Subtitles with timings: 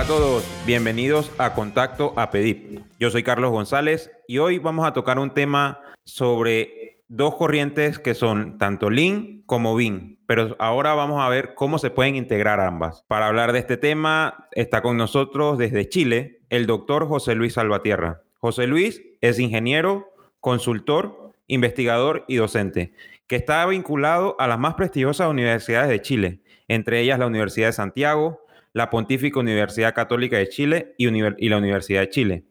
[0.00, 2.80] Hola a todos, bienvenidos a Contacto a Pedip.
[2.98, 8.14] Yo soy Carlos González y hoy vamos a tocar un tema sobre dos corrientes que
[8.14, 13.04] son tanto Lean como Bean, pero ahora vamos a ver cómo se pueden integrar ambas.
[13.08, 18.22] Para hablar de este tema está con nosotros desde Chile el doctor José Luis Salvatierra.
[18.38, 22.94] José Luis es ingeniero, consultor, investigador y docente,
[23.26, 27.74] que está vinculado a las más prestigiosas universidades de Chile, entre ellas la Universidad de
[27.74, 28.40] Santiago,
[28.72, 31.08] la Pontífica Universidad Católica de Chile y,
[31.48, 32.44] la Universidad de Chile.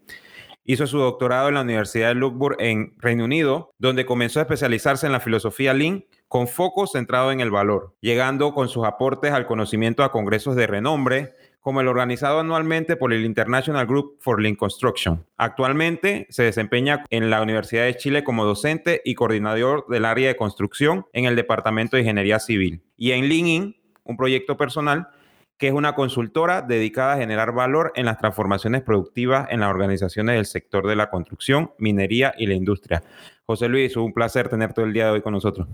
[0.66, 5.06] Hizo su doctorado en la Universidad de Loughborough en Reino Unido, donde comenzó a especializarse
[5.08, 9.48] en la filosofía Lean con foco centrado en el valor, llegando con sus aportes al
[9.48, 14.56] conocimiento a congresos de renombre, como el organizado anualmente por el International Group for Lean
[14.56, 15.26] Construction.
[15.38, 20.36] Actualmente se desempeña en la Universidad de Chile como docente y coordinador del área de
[20.36, 22.84] construcción en el Departamento de Ingeniería Civil.
[22.96, 25.10] Y en Lean un proyecto personal
[25.60, 30.36] que es una consultora dedicada a generar valor en las transformaciones productivas en las organizaciones
[30.36, 33.04] del sector de la construcción, minería y la industria.
[33.46, 35.68] José Luis, un placer tenerte todo el día de hoy con nosotros.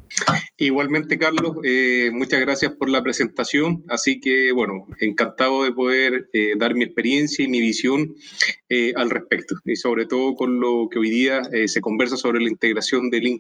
[0.58, 3.84] Igualmente, Carlos, eh, muchas gracias por la presentación.
[3.90, 8.16] Así que, bueno, encantado de poder eh, dar mi experiencia y mi visión
[8.70, 12.50] eh, al respecto, y sobre todo con lo que hoy día se conversa sobre la
[12.50, 13.40] integración de BIM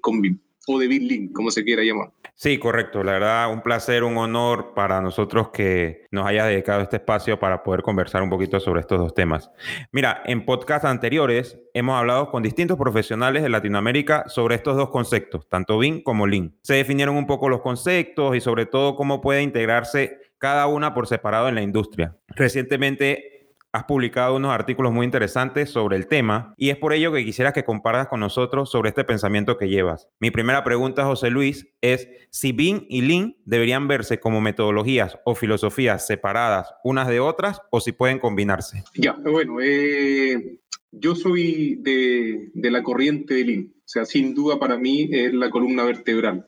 [0.67, 2.09] o de Link, como se quiera llamar.
[2.38, 3.02] Sí, correcto.
[3.03, 7.63] La verdad, un placer, un honor para nosotros que nos haya dedicado este espacio para
[7.63, 9.52] poder conversar un poquito sobre estos dos temas.
[9.91, 15.47] Mira, en podcasts anteriores hemos hablado con distintos profesionales de Latinoamérica sobre estos dos conceptos,
[15.47, 16.53] tanto BIM como Lean.
[16.61, 21.08] Se definieron un poco los conceptos y sobre todo cómo puede integrarse cada una por
[21.08, 22.17] separado en la industria.
[22.27, 23.34] Recientemente
[23.76, 27.52] Has publicado unos artículos muy interesantes sobre el tema y es por ello que quisiera
[27.52, 30.08] que compartas con nosotros sobre este pensamiento que llevas.
[30.17, 35.36] Mi primera pregunta, José Luis, es si BIM y Lean deberían verse como metodologías o
[35.36, 38.86] filosofías separadas unas de otras o si pueden combinarse.
[38.95, 40.61] Ya, bueno, eh,
[40.94, 45.49] yo soy de, la corriente de Lean, o sea, sin duda para mí es la
[45.49, 46.45] columna vertebral,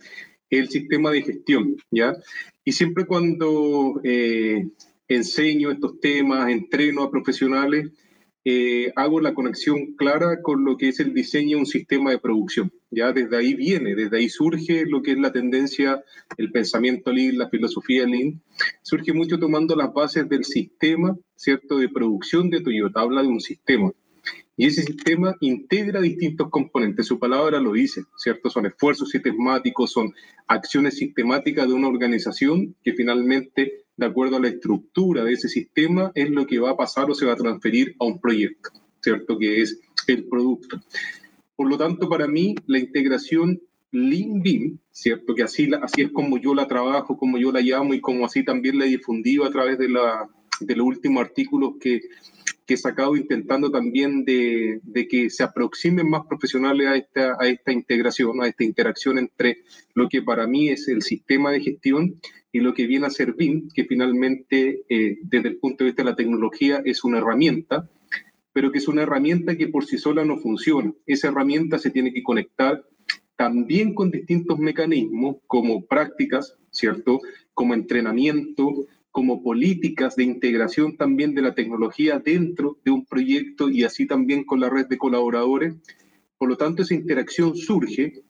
[0.49, 2.15] el sistema de gestión, ¿ya?
[2.63, 4.69] Y siempre cuando eh,
[5.07, 7.91] enseño estos temas, entreno a profesionales,
[8.49, 12.19] eh, hago la conexión clara con lo que es el diseño de un sistema de
[12.19, 12.71] producción.
[12.89, 16.01] Ya desde ahí viene, desde ahí surge lo que es la tendencia,
[16.37, 18.41] el pensamiento Lean, la filosofía Lean.
[18.83, 23.01] Surge mucho tomando las bases del sistema, ¿cierto?, de producción de Toyota.
[23.01, 23.91] Habla de un sistema.
[24.57, 28.49] Y ese sistema integra distintos componentes, su palabra lo dice, ¿cierto?
[28.49, 30.13] Son esfuerzos sistemáticos, son
[30.47, 36.11] acciones sistemáticas de una organización que finalmente de acuerdo a la estructura de ese sistema,
[36.13, 38.69] es lo que va a pasar o se va a transferir a un proyecto,
[39.01, 39.37] ¿cierto?
[39.39, 40.79] Que es el producto.
[41.55, 43.59] Por lo tanto, para mí, la integración
[43.91, 45.33] Lean BIM, ¿cierto?
[45.33, 48.45] Que así, así es como yo la trabajo, como yo la llamo y como así
[48.45, 50.29] también la he difundido a través de, la,
[50.59, 52.01] de los últimos artículos que,
[52.67, 57.71] que he sacado intentando también de, que se aproximen más profesionales a esta, a esta
[57.71, 59.63] integración, a esta interacción entre
[59.95, 62.19] lo que para mí es el sistema de gestión
[62.51, 66.03] y lo que viene a ser BIM, que finalmente eh, desde el punto de vista
[66.03, 67.89] de la tecnología es una herramienta,
[68.51, 70.93] pero que es una herramienta que por sí sola no funciona.
[71.05, 72.83] Esa herramienta se tiene que conectar
[73.37, 77.21] también con distintos mecanismos como prácticas, ¿cierto?
[77.53, 83.83] Como entrenamiento, como políticas de integración también de la tecnología dentro de un proyecto y
[83.83, 85.73] así también con la red de colaboradores.
[86.37, 88.21] Por lo tanto, esa interacción surge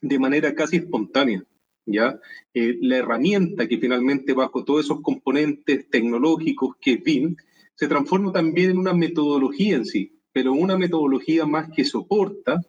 [0.00, 1.44] de manera casi espontánea.
[1.86, 2.20] ¿ya?
[2.54, 7.34] Eh, la herramienta que finalmente bajo todos esos componentes tecnológicos que es BIM,
[7.74, 12.60] se transforma también en una metodología en sí, pero una metodología más que soporta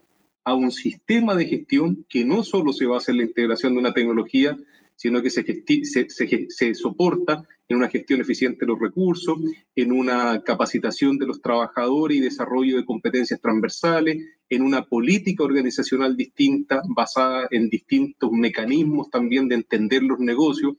[0.44, 3.94] a un sistema de gestión que no solo se basa en la integración de una
[3.94, 4.58] tecnología,
[4.96, 9.38] sino que se, soporta en una gestión eficiente de los recursos,
[9.76, 16.16] en una capacitación de los trabajadores y desarrollo de competencias transversales, en una política organizacional
[16.16, 20.76] distinta, basada en distintos mecanismos también de entender los negocios,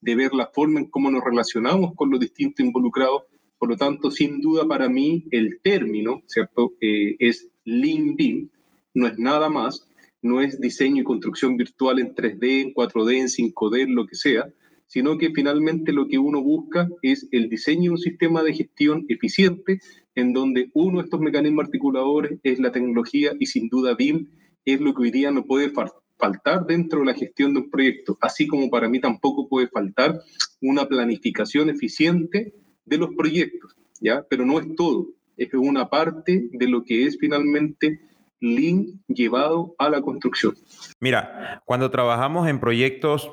[0.00, 3.22] de ver la forma en cómo nos relacionamos con los distintos involucrados.
[3.58, 8.48] Por lo tanto, sin duda para mí el término, ¿cierto?, eh, es Lean BIM,
[8.94, 9.88] no es nada más
[10.22, 14.52] no es diseño y construcción virtual en 3D, en 4D, en 5D, lo que sea,
[14.86, 19.04] sino que finalmente lo que uno busca es el diseño de un sistema de gestión
[19.08, 19.80] eficiente
[20.14, 24.28] en donde uno de estos mecanismos articuladores es la tecnología y sin duda BIM
[24.64, 28.18] es lo que hoy día no puede faltar dentro de la gestión de un proyecto,
[28.20, 30.20] así como para mí tampoco puede faltar
[30.60, 32.52] una planificación eficiente
[32.84, 34.26] de los proyectos, ¿ya?
[34.28, 38.00] Pero no es todo, es una parte de lo que es finalmente
[38.40, 40.54] Lean llevado a la construcción.
[41.00, 43.30] Mira, cuando trabajamos en proyectos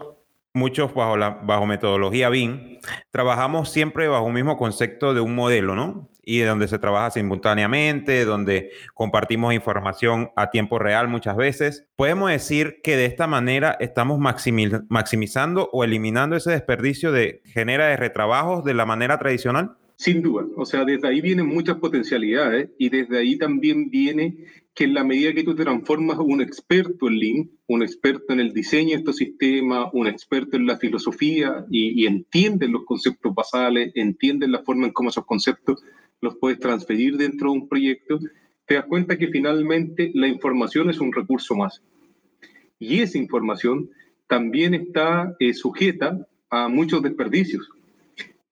[0.56, 2.80] muchos bajo, la, bajo metodología BIM,
[3.12, 6.10] trabajamos siempre bajo un mismo concepto de un modelo, ¿no?
[6.24, 11.86] Y de donde se trabaja simultáneamente, donde compartimos información a tiempo real muchas veces.
[11.96, 17.98] Podemos decir que de esta manera estamos maximizando o eliminando ese desperdicio de genera de
[17.98, 19.78] retrabajos de la manera tradicional.
[19.98, 24.36] Sin duda, o sea, desde ahí vienen muchas potencialidades y desde ahí también viene
[24.76, 28.42] que en la medida que tú te transformas un experto en Lean, un experto en
[28.42, 33.34] el diseño de estos sistemas, un experto en la filosofía y, y entiendes los conceptos
[33.34, 35.82] basales, entiendes la forma en cómo esos conceptos
[36.20, 38.20] los puedes transferir dentro de un proyecto,
[38.66, 41.82] te das cuenta que finalmente la información es un recurso más.
[42.78, 43.90] Y esa información
[44.28, 47.70] también está eh, sujeta a muchos desperdicios.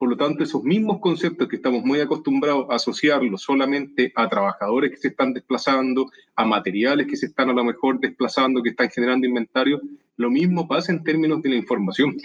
[0.03, 4.91] Por lo tanto, esos mismos conceptos que estamos muy acostumbrados a asociarlos solamente a trabajadores
[4.91, 8.89] que se están desplazando, a materiales que se están a lo mejor desplazando, que están
[8.89, 9.79] generando inventario,
[10.17, 12.17] lo mismo pasa en términos de la información.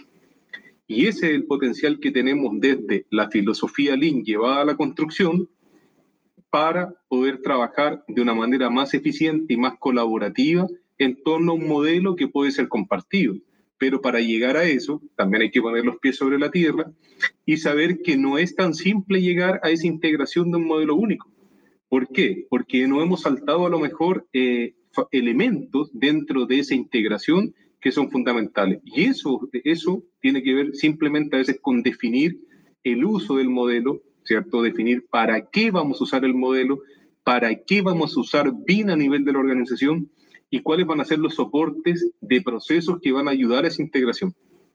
[0.88, 5.48] Y ese es el potencial que tenemos desde la filosofía Lean llevada a la construcción
[6.50, 10.66] para poder trabajar de una manera más eficiente y más colaborativa
[10.98, 13.36] en torno a un modelo que puede ser compartido.
[13.78, 16.90] Pero para llegar a eso, también hay que poner los pies sobre la tierra
[17.46, 21.30] y saber que no es tan simple llegar a esa integración de un modelo único.
[21.88, 22.46] ¿Por qué?
[22.50, 24.75] Porque no hemos saltado a lo mejor eh,
[25.10, 28.80] elementos dentro de esa integración que son fundamentales.
[28.84, 32.40] Y eso, eso tiene que ver simplemente a veces con definir
[32.84, 34.62] el uso del modelo, ¿cierto?
[34.62, 36.81] Definir para qué vamos a usar el modelo,
[37.22, 40.10] para qué vamos a usar BIN a nivel de la organización
[40.50, 43.82] y cuáles van a ser los soportes de procesos que van a ayudar a esa
[43.82, 44.34] integración.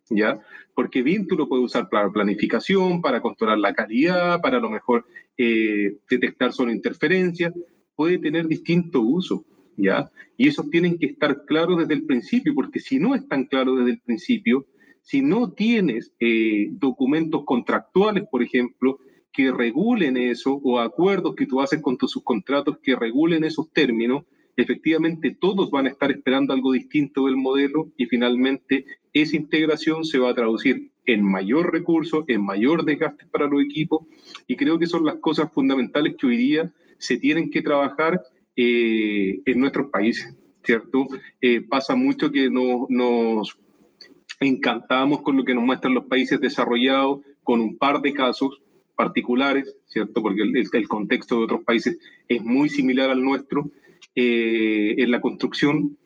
[0.10, 0.42] ¿Ya?
[0.76, 4.70] Porque BIM tú lo puedes usar para planificación, para controlar la calidad, para a lo
[4.70, 5.06] mejor
[5.38, 7.54] eh, detectar solo interferencias,
[7.96, 9.46] puede tener distinto uso,
[9.78, 10.12] ¿ya?
[10.38, 13.92] Y esos tienen que estar claros desde el principio, porque si no están claros desde
[13.92, 14.66] el principio,
[15.02, 19.00] si no tienes eh, documentos contractuales, por ejemplo,
[19.32, 24.24] que regulen eso, o acuerdos que tú haces con tus subcontratos que regulen esos términos,
[24.56, 30.20] efectivamente todos van a estar esperando algo distinto del modelo y finalmente esa integración se
[30.20, 34.06] va a traducir en mayor recurso, en mayor desgaste para los equipos
[34.48, 38.22] y creo que son las cosas fundamentales que hoy día se tienen que trabajar
[38.56, 41.08] eh, en nuestros países, ¿cierto?
[41.42, 43.58] Eh, pasa mucho que no, nos
[44.40, 48.62] encantamos con lo que nos muestran los países desarrollados, con un par de casos
[48.96, 50.22] particulares, ¿cierto?
[50.22, 51.98] Porque el, el contexto de otros países
[52.28, 53.70] es muy similar al nuestro
[54.16, 55.98] eh, en la construcción,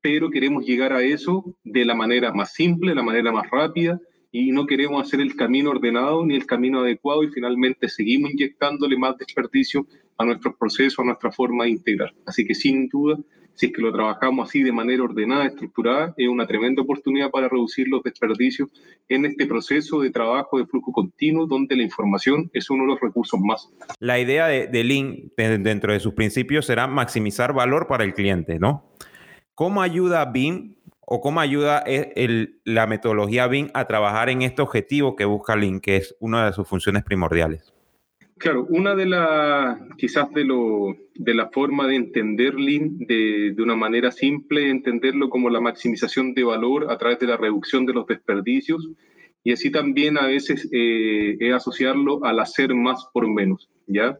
[0.00, 4.00] pero queremos llegar a eso de la manera más simple, la manera más rápida,
[4.30, 8.98] y no queremos hacer el camino ordenado ni el camino adecuado y finalmente seguimos inyectándole
[8.98, 9.86] más desperdicio
[10.18, 12.14] a nuestros procesos, a nuestra forma de integrar.
[12.26, 13.18] Así que sin duda,
[13.56, 17.48] si es que lo trabajamos así de manera ordenada, estructurada, es una tremenda oportunidad para
[17.48, 18.68] reducir los desperdicios
[19.08, 23.00] en este proceso de trabajo de flujo continuo, donde la información es uno de los
[23.00, 23.68] recursos más.
[23.98, 28.58] La idea de, de Lean dentro de sus principios será maximizar valor para el cliente,
[28.58, 28.92] ¿no?
[29.54, 35.16] ¿Cómo ayuda BIM o cómo ayuda el, la metodología BIM a trabajar en este objetivo
[35.16, 37.75] que busca Lean, que es una de sus funciones primordiales?
[38.38, 43.62] Claro, una de las, quizás de, lo, de la forma de entender Lean de, de,
[43.62, 47.94] una manera simple, entenderlo como la maximización de valor a través de la reducción de
[47.94, 48.90] los desperdicios
[49.46, 54.18] y así también a veces eh, es asociarlo al hacer más por menos, ¿ya?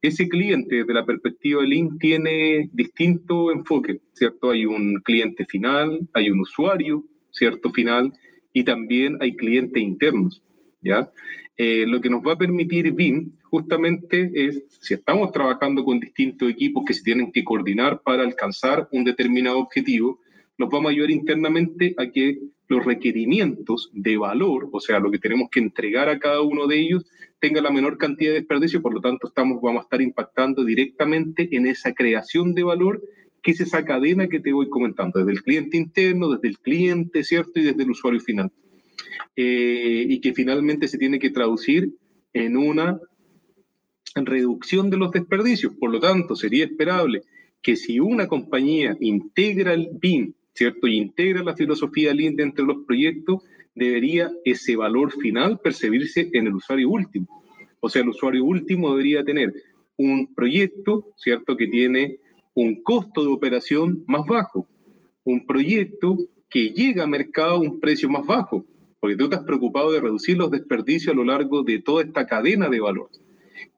[0.00, 4.52] Ese cliente, desde la perspectiva de Lean, tiene distinto enfoque, ¿cierto?
[4.52, 7.70] Hay un cliente final, hay un usuario, ¿cierto?
[7.70, 8.14] Final,
[8.54, 10.42] y también hay clientes internos,
[10.80, 11.12] ¿ya?
[11.58, 16.50] Eh, lo que nos va a permitir BIM justamente es, si estamos trabajando con distintos
[16.50, 20.20] equipos que se tienen que coordinar para alcanzar un determinado objetivo,
[20.58, 25.18] nos vamos a ayudar internamente a que los requerimientos de valor, o sea, lo que
[25.18, 27.06] tenemos que entregar a cada uno de ellos,
[27.40, 31.48] tenga la menor cantidad de desperdicio, por lo tanto estamos, vamos a estar impactando directamente
[31.52, 33.02] en esa creación de valor,
[33.42, 37.24] que es esa cadena que te voy comentando, desde el cliente interno, desde el cliente,
[37.24, 37.58] ¿cierto?
[37.58, 38.52] Y desde el usuario final.
[39.34, 41.94] Eh, y que finalmente se tiene que traducir
[42.34, 43.00] en una
[44.24, 45.74] reducción de los desperdicios.
[45.74, 47.22] Por lo tanto, sería esperable
[47.60, 50.86] que si una compañía integra el BIM, ¿cierto?
[50.86, 53.42] Y integra la filosofía Lean dentro de los proyectos,
[53.74, 57.26] debería ese valor final percibirse en el usuario último.
[57.80, 59.52] O sea, el usuario último debería tener
[59.96, 61.56] un proyecto, ¿cierto?
[61.56, 62.18] Que tiene
[62.54, 64.66] un costo de operación más bajo,
[65.24, 66.16] un proyecto
[66.48, 68.64] que llega a mercado a un precio más bajo,
[68.98, 72.68] porque tú estás preocupado de reducir los desperdicios a lo largo de toda esta cadena
[72.68, 73.10] de valor.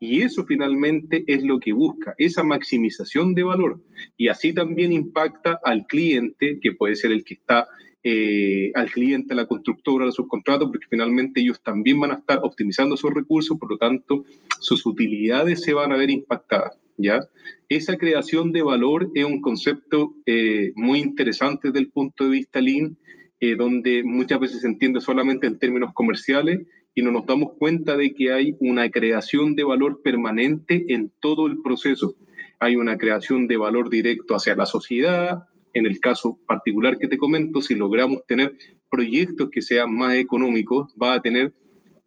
[0.01, 3.81] Y eso finalmente es lo que busca, esa maximización de valor.
[4.17, 7.69] Y así también impacta al cliente, que puede ser el que está
[8.05, 12.39] eh, al cliente, a la constructora, al subcontrato, porque finalmente ellos también van a estar
[12.43, 14.25] optimizando sus recursos, por lo tanto,
[14.61, 16.79] sus utilidades se van a ver impactadas.
[16.97, 17.21] ¿ya?
[17.69, 22.61] Esa creación de valor es un concepto eh, muy interesante desde el punto de vista
[22.61, 22.97] Lean,
[23.41, 26.61] eh, donde muchas veces se entiende solamente en términos comerciales
[26.95, 31.47] y no nos damos cuenta de que hay una creación de valor permanente en todo
[31.47, 32.17] el proceso.
[32.59, 35.45] Hay una creación de valor directo hacia la sociedad.
[35.73, 38.57] En el caso particular que te comento, si logramos tener
[38.91, 41.53] proyectos que sean más económicos, va a tener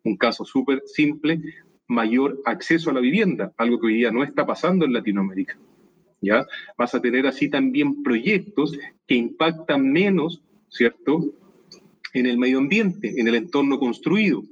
[0.04, 1.40] un caso súper simple,
[1.88, 5.58] mayor acceso a la vivienda, algo que hoy día no está pasando en Latinoamérica.
[6.22, 6.46] ¿ya?
[6.78, 11.34] Vas a tener así también proyectos que impactan menos, ¿cierto?,
[12.14, 14.44] en el medio ambiente, en el entorno construido.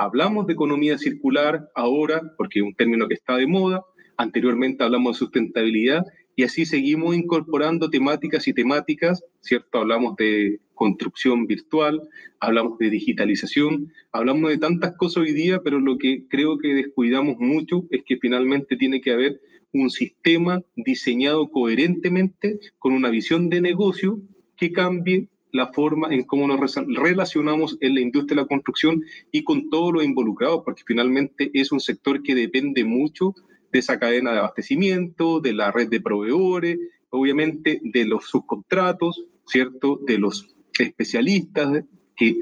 [0.00, 3.84] Hablamos de economía circular ahora, porque es un término que está de moda,
[4.16, 9.78] anteriormente hablamos de sustentabilidad y así seguimos incorporando temáticas y temáticas, ¿cierto?
[9.78, 12.00] Hablamos de construcción virtual,
[12.38, 17.38] hablamos de digitalización, hablamos de tantas cosas hoy día, pero lo que creo que descuidamos
[17.40, 19.40] mucho es que finalmente tiene que haber
[19.72, 24.20] un sistema diseñado coherentemente con una visión de negocio
[24.56, 29.02] que cambie la forma en cómo nos relacionamos en la industria de la construcción
[29.32, 33.34] y con todos los involucrados, porque finalmente es un sector que depende mucho
[33.72, 36.78] de esa cadena de abastecimiento, de la red de proveedores,
[37.10, 40.00] obviamente de los subcontratos, ¿cierto?
[40.06, 41.84] De los especialistas,
[42.16, 42.36] que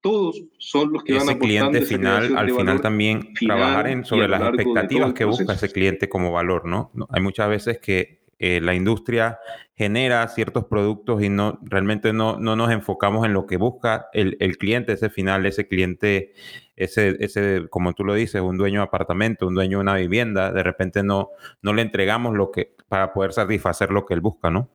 [0.00, 4.42] todos son los que van a cliente final, al final también trabajar en, sobre las
[4.42, 6.90] expectativas que busca ese cliente como valor, ¿no?
[7.10, 9.38] Hay muchas veces que eh, la industria
[9.74, 14.36] genera ciertos productos y no realmente no, no nos enfocamos en lo que busca el,
[14.40, 16.32] el, cliente, ese final, ese cliente,
[16.76, 20.52] ese, ese, como tú lo dices, un dueño de apartamento, un dueño de una vivienda,
[20.52, 21.30] de repente no,
[21.62, 24.70] no le entregamos lo que, para poder satisfacer lo que él busca, ¿no?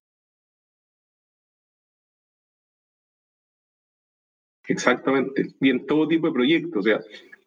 [4.68, 5.48] Exactamente.
[5.62, 6.80] Y en todo tipo de proyectos.
[6.80, 7.00] O sea,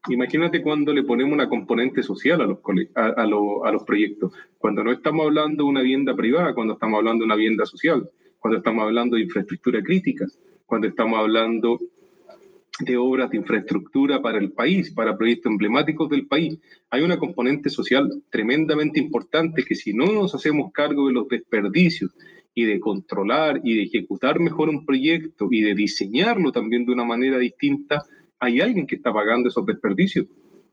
[0.09, 2.59] imagínate cuando le ponemos una componente social a los,
[2.95, 7.26] a, los proyectos, cuando no estamos hablando de una vivienda privada, cuando estamos hablando de
[7.26, 10.26] una vivienda social, cuando estamos hablando de infraestructura crítica,
[10.64, 11.78] cuando estamos hablando
[12.80, 16.59] de obras de infraestructura para el país, para proyectos emblemáticos del país.
[16.88, 22.11] Hay una componente social tremendamente importante que si no nos hacemos cargo de los desperdicios
[22.54, 27.04] y de controlar y de ejecutar mejor un proyecto y de diseñarlo también de una
[27.04, 28.02] manera distinta,
[28.40, 30.26] hay alguien que está pagando esos desperdicios.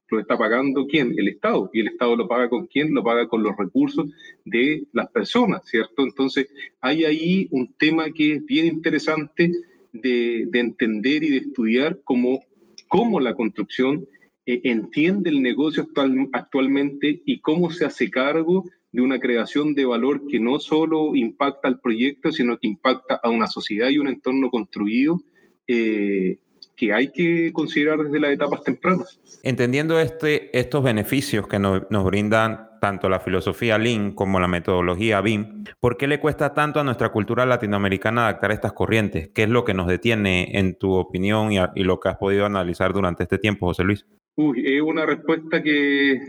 [0.10, 1.14] Lo está pagando quién?
[1.18, 1.70] El Estado.
[1.74, 2.94] ¿Y el Estado lo paga con quién?
[2.94, 4.08] Lo paga con los recursos
[4.46, 6.04] de las personas, ¿cierto?
[6.04, 6.48] Entonces,
[6.80, 9.52] hay ahí un tema que es bien interesante
[9.92, 12.40] de, entender y de estudiar cómo,
[12.88, 14.08] cómo la construcción
[14.46, 19.84] eh, entiende el negocio actual, actualmente y cómo se hace cargo de una creación de
[19.84, 24.08] valor que no solo impacta al proyecto, sino que impacta a una sociedad y un
[24.08, 25.22] entorno construido
[25.68, 26.40] eh,
[26.78, 29.20] que hay que considerar desde las etapas tempranas.
[29.44, 35.64] Entendiendo este, estos beneficios que nos, brindan tanto la filosofía Lean como la metodología BIM,
[35.80, 39.30] ¿por qué le cuesta tanto a nuestra cultura latinoamericana adaptar estas corrientes?
[39.34, 42.46] ¿Qué es lo que nos detiene en tu opinión y, y lo que has podido
[42.46, 44.06] analizar durante este tiempo, José Luis?
[44.36, 46.22] Uy, es una respuesta que,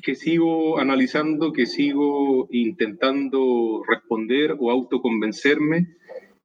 [0.00, 5.88] que sigo analizando, que sigo intentando responder o autoconvencerme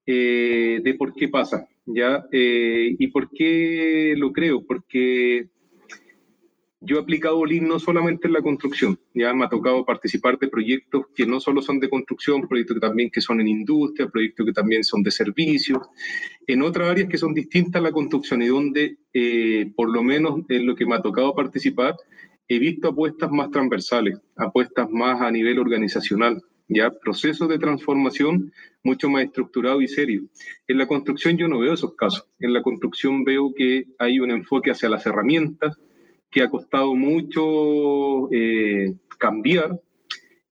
[0.08, 1.68] eh, de por qué pasa.
[1.86, 2.26] ¿Ya?
[2.32, 4.66] Eh, ¿Y por qué lo creo?
[4.66, 5.50] Porque
[6.86, 10.48] yo he aplicado Lean no solamente en la construcción, ya me ha tocado participar de
[10.48, 14.46] proyectos que no solo son de construcción, proyectos que también que son en industria, proyectos
[14.46, 15.80] que también son de servicios,
[16.46, 20.42] en otras áreas que son distintas a la construcción y donde, eh, por lo menos
[20.50, 21.96] en lo que me ha tocado participar,
[22.48, 28.52] he visto apuestas más transversales, apuestas más a nivel organizacional, ya procesos de transformación
[28.84, 30.24] mucho más estructurado y serio.
[30.68, 32.28] En la construcción yo no veo esos casos.
[32.40, 35.78] En la construcción veo que hay un enfoque hacia las herramientas
[36.32, 39.80] que ha costado mucho eh, cambiar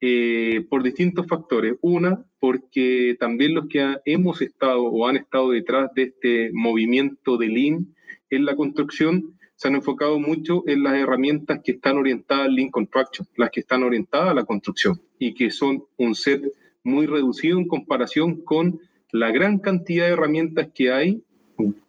[0.01, 1.77] eh, por distintos factores.
[1.81, 7.49] Una, porque también los que hemos estado o han estado detrás de este movimiento de
[7.49, 7.95] Lean
[8.31, 12.71] en la construcción se han enfocado mucho en las herramientas que están orientadas al Lean
[12.71, 16.43] Construction, las que están orientadas a la construcción y que son un set
[16.83, 18.81] muy reducido en comparación con
[19.13, 21.23] la gran cantidad de herramientas que hay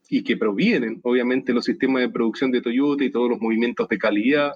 [0.09, 3.97] y que provienen, obviamente, los sistemas de producción de Toyota y todos los movimientos de
[3.97, 4.53] calidad,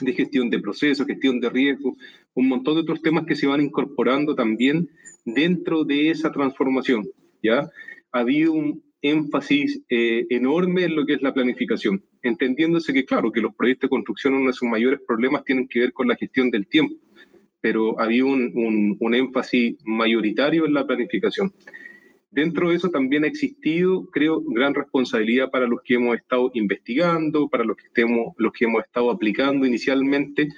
[0.00, 1.96] de gestión de procesos, gestión de riesgo,
[2.34, 4.90] un montón de otros temas que se van incorporando también
[5.24, 7.08] dentro de esa transformación.
[7.42, 7.70] ¿ya?
[8.12, 13.30] Ha habido un énfasis eh, enorme en lo que es la planificación, entendiéndose que, claro,
[13.30, 16.16] que los proyectos de construcción, uno de sus mayores problemas tienen que ver con la
[16.16, 16.96] gestión del tiempo
[17.64, 21.50] pero había un, un, énfasis mayoritario en la planificación.
[22.30, 27.48] Dentro de eso también ha existido, creo, gran responsabilidad para los que hemos estado investigando,
[27.48, 30.48] para los que, estemos, los que hemos estado aplicando inicialmente,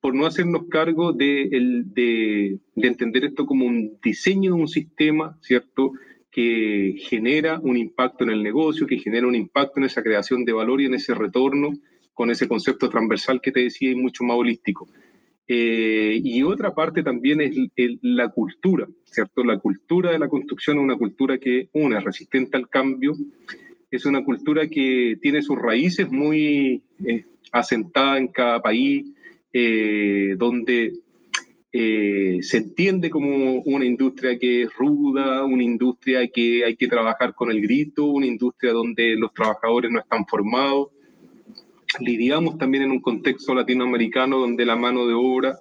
[0.00, 1.48] por no hacernos cargo de,
[1.84, 5.92] de, de entender esto como un diseño de un sistema, ¿cierto?
[6.36, 10.52] Que genera un impacto en el negocio, que genera un impacto en esa creación de
[10.52, 11.70] valor y en ese retorno
[12.12, 14.86] con ese concepto transversal que te decía y mucho más holístico.
[15.48, 17.56] Eh, y otra parte también es
[18.02, 19.44] la cultura, ¿cierto?
[19.44, 23.14] La cultura de la construcción es una cultura que, una, es resistente al cambio,
[23.90, 29.06] es una cultura que tiene sus raíces muy eh, asentadas en cada país,
[29.54, 30.92] eh, donde
[32.42, 37.50] se entiende como una industria que es ruda, una industria que hay que trabajar con
[37.50, 40.88] el grito, una industria donde los trabajadores no están formados,
[42.00, 45.58] lidiamos también en un contexto latinoamericano donde la mano de obra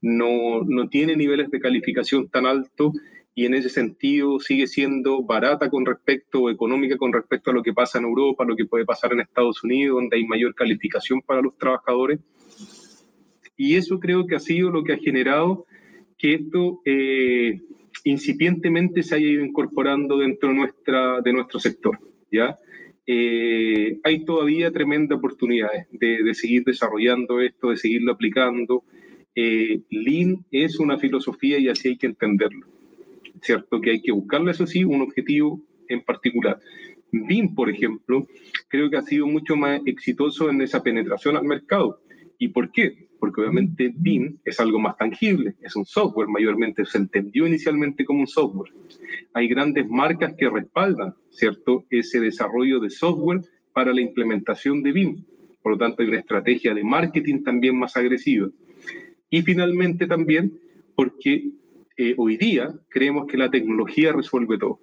[0.00, 2.92] no, no tiene niveles de calificación tan altos
[3.34, 7.72] y en ese sentido sigue siendo barata con respecto, económica con respecto a lo que
[7.72, 11.40] pasa en Europa, lo que puede pasar en Estados Unidos, donde hay mayor calificación para
[11.40, 12.20] los trabajadores.
[13.56, 15.66] Y eso creo que ha sido lo que ha generado
[16.18, 17.60] que esto eh,
[18.04, 21.98] incipientemente se haya ido incorporando dentro de, nuestra, de nuestro sector.
[22.30, 22.56] ¿ya?
[23.06, 28.84] Eh, hay todavía tremenda oportunidades de, seguir desarrollando esto, de seguirlo aplicando.
[29.34, 32.66] Eh, Lean es una filosofía y así hay que entenderlo,
[33.40, 33.80] ¿cierto?
[33.80, 36.60] Que hay que buscarle, eso sí, un objetivo en particular.
[37.10, 38.26] BIM, por ejemplo,
[38.68, 42.00] creo que ha sido mucho más exitoso en esa penetración al mercado.
[42.38, 43.08] ¿Y por qué?
[43.22, 48.18] Porque obviamente BIM es algo más tangible, es un software, mayormente se entendió inicialmente como
[48.18, 48.72] un software.
[49.32, 55.24] Hay grandes marcas que respaldan, ¿cierto?, ese desarrollo de software para la implementación de BIM.
[55.62, 58.48] Por lo tanto, hay una estrategia de marketing también más agresiva.
[59.30, 60.58] Y finalmente también
[60.96, 61.52] porque
[61.98, 64.80] eh, hoy día creemos que la tecnología resuelve todo,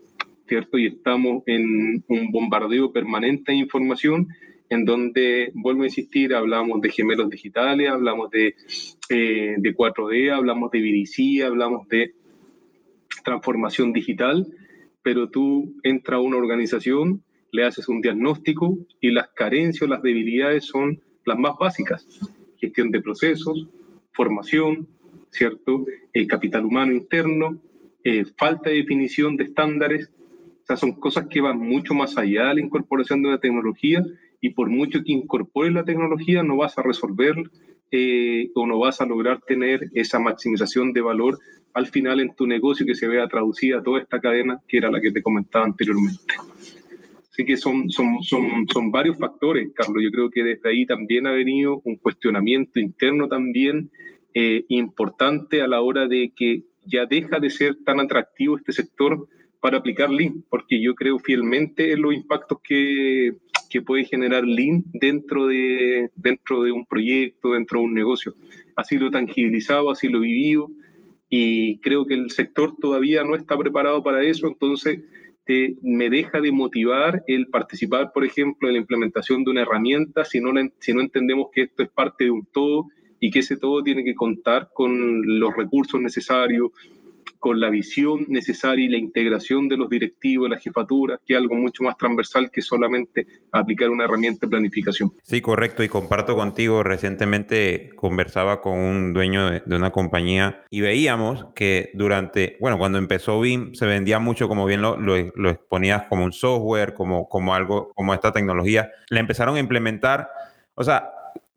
[0.47, 0.77] ¿cierto?
[0.77, 4.29] Y estamos en un bombardeo permanente de información
[4.69, 8.55] en donde, vuelvo a insistir, hablamos de gemelos digitales, hablamos de,
[9.09, 12.13] eh, de 4D, hablamos de VDC, hablamos de
[13.23, 14.47] transformación digital,
[15.01, 20.65] pero tú entras a una organización, le haces un diagnóstico y las carencias las debilidades
[20.65, 22.07] son las más básicas.
[22.57, 23.67] Gestión de procesos,
[24.11, 24.87] formación,
[25.31, 25.85] ¿cierto?
[26.13, 27.59] El capital humano interno,
[28.03, 30.11] eh, falta de definición de estándares.
[30.63, 34.05] O sea, son cosas que van mucho más allá de la incorporación de la tecnología
[34.41, 37.35] y por mucho que incorpores la tecnología no vas a resolver
[37.91, 41.39] eh, o no vas a lograr tener esa maximización de valor
[41.73, 45.01] al final en tu negocio que se vea traducida toda esta cadena que era la
[45.01, 46.35] que te comentaba anteriormente.
[47.31, 50.03] Así que son, son, son, son varios factores, Carlos.
[50.03, 53.89] Yo creo que desde ahí también ha venido un cuestionamiento interno también
[54.33, 59.27] eh, importante a la hora de que ya deja de ser tan atractivo este sector
[59.61, 63.33] para aplicar Lean, porque yo creo fielmente en los impactos que,
[63.69, 68.35] que puede generar Lean dentro de, dentro de un proyecto, dentro de un negocio.
[68.75, 70.69] Así lo tangibilizado, así lo vivido
[71.29, 74.99] y creo que el sector todavía no está preparado para eso, entonces
[75.81, 80.39] me deja de motivar el participar, por ejemplo, en la implementación de una herramienta si
[80.39, 82.87] no, si no entendemos que esto es parte de un todo
[83.19, 86.69] y que ese todo tiene que contar con los recursos necesarios,
[87.37, 91.39] con la visión necesaria y la integración de los directivos, de las jefaturas, que es
[91.39, 95.11] algo mucho más transversal que solamente aplicar una herramienta de planificación.
[95.23, 101.45] Sí, correcto, y comparto contigo, recientemente conversaba con un dueño de, una compañía y veíamos
[101.55, 106.25] que durante, bueno, cuando empezó BIM se vendía mucho, como bien lo, lo, exponías, como
[106.25, 110.29] un software, como, como algo, como esta tecnología, la empezaron a implementar,
[110.75, 111.11] o sea,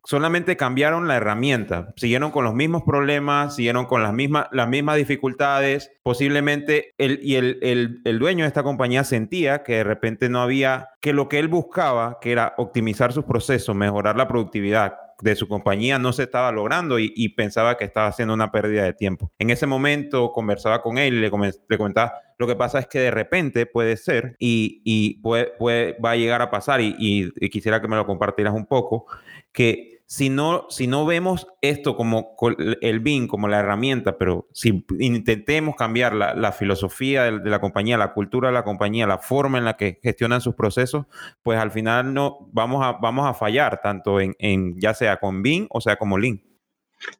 [0.05, 4.97] solamente cambiaron la herramienta, siguieron con los mismos problemas, siguieron con las mismas, las mismas
[4.97, 7.59] dificultades, posiblemente él y el,
[8.03, 11.47] el, dueño de esta compañía sentía que de repente no había, que lo que él
[11.47, 16.51] buscaba, que era optimizar sus procesos, mejorar la productividad de su compañía, no se estaba
[16.51, 19.31] logrando y, pensaba que estaba haciendo una pérdida de tiempo.
[19.39, 21.31] En ese momento conversaba con él y le,
[21.69, 25.97] le comentaba, lo que pasa es que de repente puede ser y, y puede, puede,
[26.03, 29.05] va a llegar a pasar y, y quisiera que me lo compartieras un poco,
[29.53, 32.35] que si no, si no vemos esto como
[32.81, 38.13] el BIM, como la herramienta, pero si intentemos cambiar la, filosofía de, la compañía, la
[38.13, 41.05] cultura de la compañía, la forma en la que gestionan sus procesos,
[41.41, 45.41] pues al final no, vamos, a, vamos a fallar, tanto en, en ya sea con
[45.41, 46.41] BIM o sea como Lean.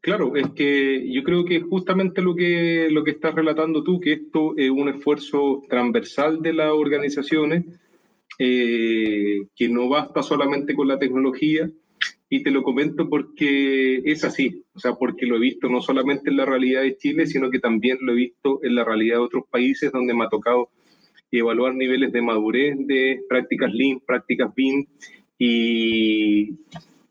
[0.02, 4.14] Claro, es que yo creo que justamente lo que, lo que estás relatando tú, que
[4.14, 7.66] esto es un esfuerzo transversal de las organizaciones,
[8.40, 11.70] eh, que no basta solamente con la tecnología,
[12.36, 16.32] y te lo comento porque es así, o sea, porque lo he visto no solamente
[16.32, 19.26] en la realidad de Chile, sino que también lo he visto en la realidad de
[19.26, 20.70] otros países donde me ha tocado
[21.32, 24.84] evaluar niveles de madurez de prácticas Lean, prácticas BIM,
[25.38, 26.56] y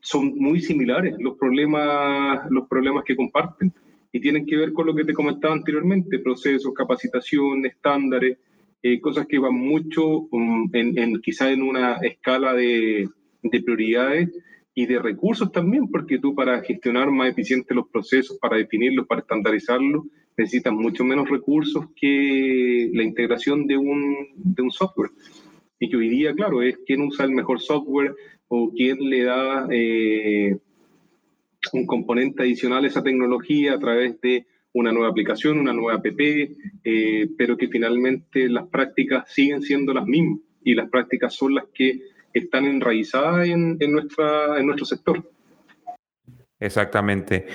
[0.00, 3.72] son muy similares los problemas, los problemas que comparten
[4.10, 8.38] y tienen que ver con lo que te comentaba anteriormente, procesos, capacitación, estándares,
[8.82, 13.08] eh, cosas que van mucho um, en, en, quizá en una escala de,
[13.40, 14.30] de, prioridades
[14.74, 19.20] y de recursos también, porque tú para gestionar más eficiente los procesos, para definirlos, para
[19.20, 20.04] estandarizarlos,
[20.36, 25.10] necesitas mucho menos recursos que la integración de un, de un software.
[25.78, 28.14] Y que hoy día, claro, es quién usa el mejor software
[28.48, 29.66] o quién le da...
[29.70, 30.56] Eh,
[31.72, 36.06] un componente adicional a esa tecnología a través de una nueva aplicación, una nueva app,
[36.18, 41.66] eh, pero que finalmente las prácticas siguen siendo las mismas y las prácticas son las
[41.74, 42.00] que
[42.34, 45.30] están enraizadas en, nuestro sector.
[46.58, 47.46] Exactamente.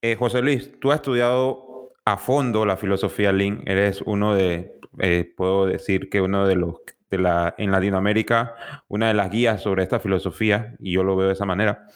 [0.00, 5.32] Eh, José Luis, tú has estudiado a fondo la filosofía Lean, eres uno de, eh,
[5.36, 6.76] puedo decir que uno de los
[7.10, 8.54] de en Latinoamérica,
[8.88, 11.86] una de las guías sobre esta filosofía, y yo lo veo de esa manera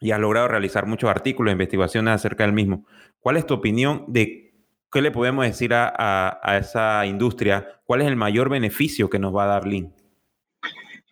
[0.00, 2.84] y has logrado realizar muchos artículos e investigaciones acerca del mismo.
[3.18, 4.54] ¿Cuál es tu opinión de
[4.90, 7.80] qué le podemos decir a, esa industria?
[7.84, 9.92] ¿Cuál es el mayor beneficio que nos va a dar Lean?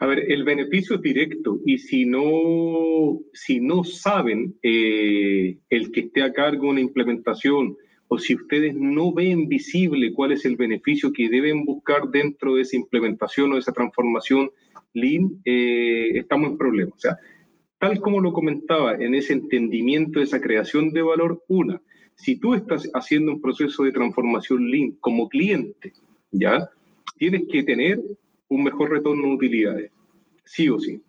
[0.00, 6.00] A ver, el beneficio es directo y si no, si no saben eh, el que
[6.00, 7.76] esté a cargo de una implementación
[8.08, 12.62] o si ustedes no ven visible cuál es el beneficio que deben buscar dentro de
[12.62, 14.50] esa implementación o de esa transformación
[14.92, 16.94] Lean, eh, estamos en problemas.
[16.94, 17.18] O sea,
[17.78, 21.80] tal como lo comentaba, en ese entendimiento esa creación de valor, una,
[22.14, 25.92] si tú estás haciendo un proceso de transformación Lean como cliente,
[26.30, 26.68] ¿ya?
[27.16, 28.00] Tienes que tener
[28.54, 29.90] un mejor retorno de utilidades,
[30.44, 31.00] sí o sí.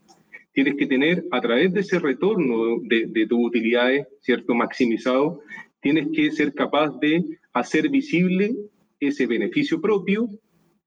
[0.52, 4.56] Tienes que tener, a través de ese retorno de, de tus utilidades, ¿cierto?
[4.56, 5.42] Maximizado,
[5.82, 8.56] tienes que ser capaz de hacer visible
[9.00, 10.30] ese beneficio propio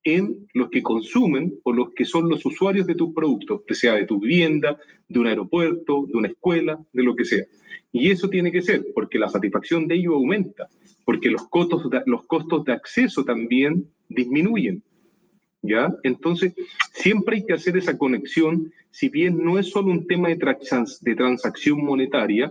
[0.04, 3.94] en los que consumen o los que son los usuarios de tus productos, que sea
[3.94, 7.44] de tu vivienda, de un aeropuerto, de una escuela, de lo que sea.
[7.92, 10.68] Y eso tiene que ser porque la satisfacción de ellos aumenta,
[11.04, 14.82] porque los costos de, los costos de acceso también disminuyen.
[15.62, 15.92] ¿Ya?
[16.04, 16.54] Entonces,
[16.92, 21.84] siempre hay que hacer esa conexión, si bien no es solo un tema de, transacción
[21.84, 22.50] monetaria,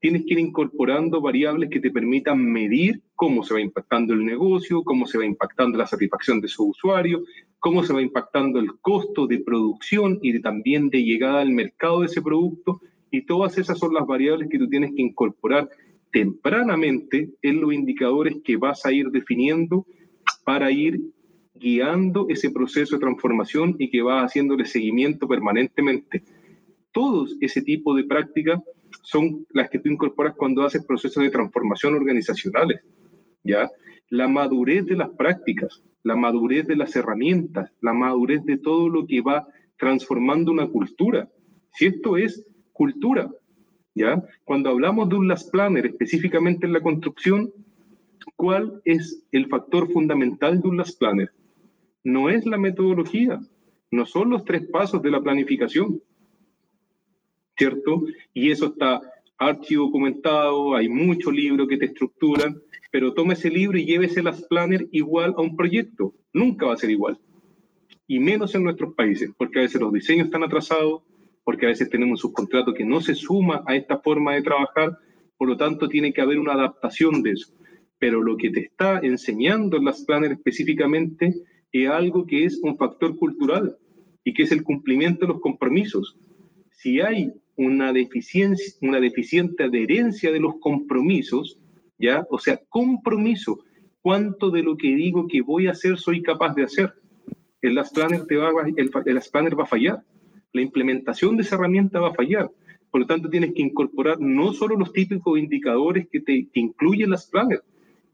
[0.00, 4.82] tienes que ir incorporando variables que te permitan medir cómo se va impactando el negocio,
[4.82, 7.22] cómo se va impactando la satisfacción de su usuario,
[7.60, 12.06] cómo se va impactando el costo de producción y también de llegada al mercado de
[12.06, 12.80] ese producto.
[13.10, 15.68] Y todas esas son las variables que tú tienes que incorporar
[16.12, 19.86] tempranamente en los indicadores que vas a ir definiendo
[20.44, 21.00] para ir
[21.58, 26.22] guiando ese proceso de transformación y que va haciéndole seguimiento permanentemente.
[26.92, 28.60] Todos ese tipo de prácticas
[29.02, 32.80] son las que tú incorporas cuando haces procesos de transformación organizacionales,
[33.42, 33.70] ¿ya?
[34.10, 39.06] La madurez de las prácticas, la madurez de las herramientas, la madurez de todo lo
[39.06, 39.46] que va
[39.78, 41.28] transformando una cultura.
[41.72, 43.30] Si esto es cultura,
[43.94, 44.22] ¿ya?
[44.44, 47.52] Cuando hablamos de un last planner, específicamente en la construcción,
[48.36, 51.30] ¿cuál es el factor fundamental de un last planner?
[52.08, 53.38] No es la metodología,
[53.90, 56.00] no son los tres pasos de la planificación,
[57.54, 58.06] ¿cierto?
[58.32, 59.02] Y eso está
[59.36, 64.42] archivo documentado, hay muchos libros que te estructuran, pero toma ese libro y llévese las
[64.44, 66.14] planner igual a un proyecto.
[66.32, 67.18] Nunca va a ser igual.
[68.06, 71.02] Y menos en nuestros países, porque a veces los diseños están atrasados,
[71.44, 74.96] porque a veces tenemos un subcontrato que no se suma a esta forma de trabajar,
[75.36, 77.52] por lo tanto tiene que haber una adaptación de eso.
[77.98, 81.34] Pero lo que te está enseñando en las planners específicamente
[81.72, 83.76] es algo que es un factor cultural
[84.24, 86.16] y que es el cumplimiento de los compromisos.
[86.70, 91.58] Si hay una, deficiencia, una deficiente adherencia de los compromisos,
[91.98, 92.26] ¿ya?
[92.30, 93.64] O sea, compromiso.
[94.00, 96.94] ¿Cuánto de lo que digo que voy a hacer soy capaz de hacer?
[97.60, 100.02] El Last Planner, te va, el, el Planner va a fallar.
[100.52, 102.50] La implementación de esa herramienta va a fallar.
[102.90, 107.10] Por lo tanto, tienes que incorporar no solo los típicos indicadores que, te, que incluyen
[107.10, 107.62] las Planner,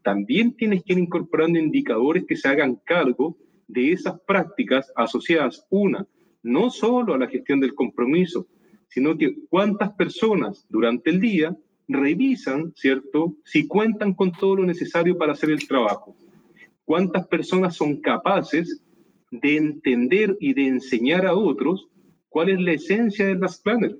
[0.03, 6.07] también tienes que ir incorporando indicadores que se hagan cargo de esas prácticas asociadas, una,
[6.43, 8.47] no solo a la gestión del compromiso,
[8.87, 15.17] sino que cuántas personas durante el día revisan, ¿cierto?, si cuentan con todo lo necesario
[15.17, 16.15] para hacer el trabajo.
[16.83, 18.81] Cuántas personas son capaces
[19.31, 21.89] de entender y de enseñar a otros
[22.29, 23.97] cuál es la esencia de las planners.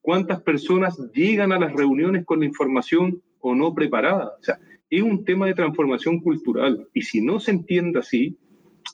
[0.00, 4.32] Cuántas personas llegan a las reuniones con la información o no preparada.
[4.40, 8.36] O sea, es un tema de transformación cultural y si no se entiende así,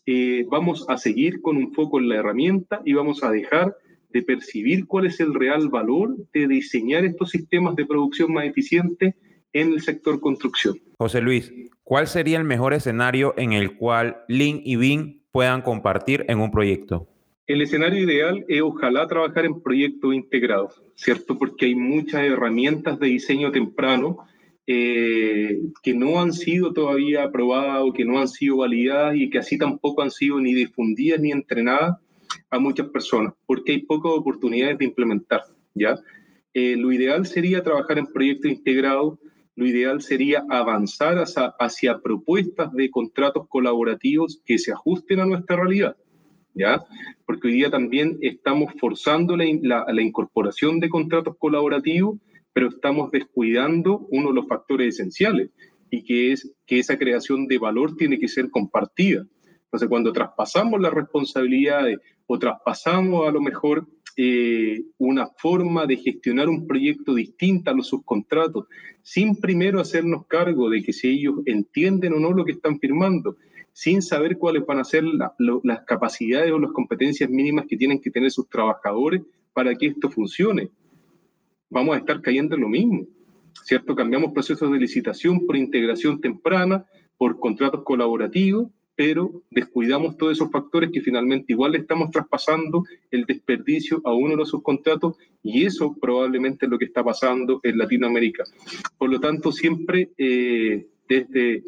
[0.07, 3.77] eh, vamos a seguir con un foco en la herramienta y vamos a dejar
[4.11, 9.15] de percibir cuál es el real valor de diseñar estos sistemas de producción más eficientes
[9.53, 10.77] en el sector construcción.
[10.99, 16.25] José Luis, ¿cuál sería el mejor escenario en el cual Lean y BIM puedan compartir
[16.29, 17.09] en un proyecto?
[17.47, 21.39] El escenario ideal es ojalá trabajar en proyectos integrados, ¿cierto?
[21.39, 24.19] Porque hay muchas herramientas de diseño temprano
[24.69, 29.39] eh, que no han sido todavía aprobadas o que no han sido validadas y que
[29.39, 31.99] así tampoco han sido ni difundidas ni entrenadas
[32.51, 35.43] a muchas personas, porque hay pocas oportunidades de implementar,
[35.75, 35.97] ¿ya?
[36.53, 39.19] Eh, lo ideal sería trabajar en proyectos integrados,
[39.55, 45.57] lo ideal sería avanzar hacia, hacia, propuestas de contratos colaborativos que se ajusten a nuestra
[45.57, 45.97] realidad,
[46.55, 46.83] ¿ya?
[47.25, 52.19] Porque hoy día también estamos forzando la, la incorporación de contratos colaborativos
[52.57, 55.51] pero estamos descuidando uno de los factores esenciales
[55.91, 59.27] y que es que esa creación de valor tiene que ser compartida.
[59.65, 66.49] Entonces, cuando traspasamos las responsabilidades o traspasamos a lo mejor eh, una forma de gestionar
[66.49, 68.65] un proyecto distinta a los subcontratos,
[69.03, 73.37] sin primero hacernos cargo de que si ellos entienden o no lo que están firmando,
[73.75, 78.11] sin saber cuáles van a ser las capacidades o las competencias mínimas que tienen que
[78.11, 79.21] tener sus trabajadores
[79.53, 80.71] para que esto funcione
[81.77, 83.07] vamos a estar cayendo en lo mismo,
[83.63, 83.95] ¿cierto?
[83.95, 86.87] Cambiamos procesos de licitación por integración temprana,
[87.19, 93.27] por contratos colaborativos, pero descuidamos todos esos factores que finalmente igual le estamos traspasando el
[93.27, 97.77] desperdicio a uno de los subcontratos y eso probablemente es lo que está pasando en
[97.77, 98.45] Latinoamérica.
[98.97, 101.63] Por lo tanto, siempre eh, desde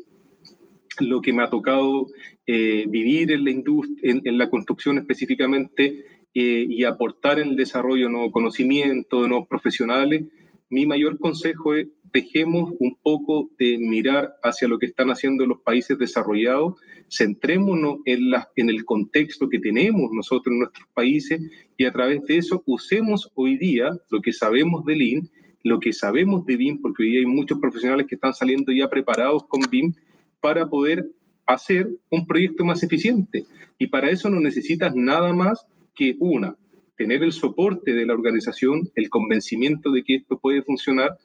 [1.01, 2.07] lo que me ha tocado
[2.47, 6.07] eh, vivir en la industria, en la construcción específicamente,
[6.41, 10.23] eh, y aportar en el desarrollo de nuevos conocimientos, de nuevos profesionales,
[10.71, 15.61] mi mayor consejo es dejemos un poco de mirar hacia lo que están haciendo los
[15.63, 16.75] países desarrollados,
[17.11, 21.41] centrémonos en, en el contexto que tenemos nosotros en nuestros países
[21.77, 25.31] y a través de eso usemos hoy día lo que sabemos de Lean,
[25.65, 28.89] lo que sabemos de BIM, porque hoy día hay muchos profesionales que están saliendo ya
[28.89, 29.93] preparados con BIM
[30.41, 31.11] para poder
[31.47, 33.45] hacer un proyecto más eficiente.
[33.77, 35.67] Y para eso no necesitas nada más
[35.99, 36.57] que una,
[36.97, 41.19] tener el soporte de la organización, el convencimiento de que esto puede funcionar,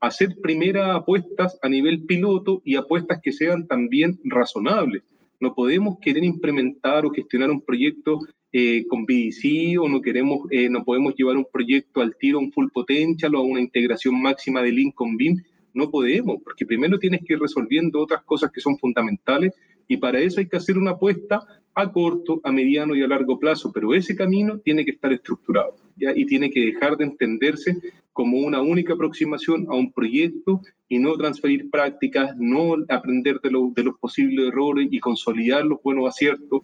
[0.00, 5.02] hacer primeras apuestas a nivel piloto y apuestas que sean también razonables.
[5.40, 8.20] No podemos querer implementar o gestionar un proyecto
[8.52, 12.42] eh, con BDC o no queremos, eh, no podemos llevar un proyecto al tiro a
[12.42, 15.42] un full potential o a una integración máxima de Link con BIM.
[15.74, 19.54] No podemos, porque primero tienes que ir resolviendo otras cosas que son fundamentales
[19.86, 21.40] y para eso hay que hacer una apuesta
[21.74, 25.76] a corto, a mediano y a largo plazo, pero ese camino tiene que estar estructurado
[25.96, 27.76] y tiene que dejar de entenderse
[28.12, 33.84] como una única aproximación a un proyecto y no transferir prácticas, no aprender de, de
[33.84, 36.62] los posibles errores y consolidar los buenos aciertos.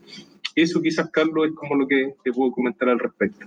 [0.55, 3.47] Eso quizás, Carlos, es como lo que te puedo comentar al respecto.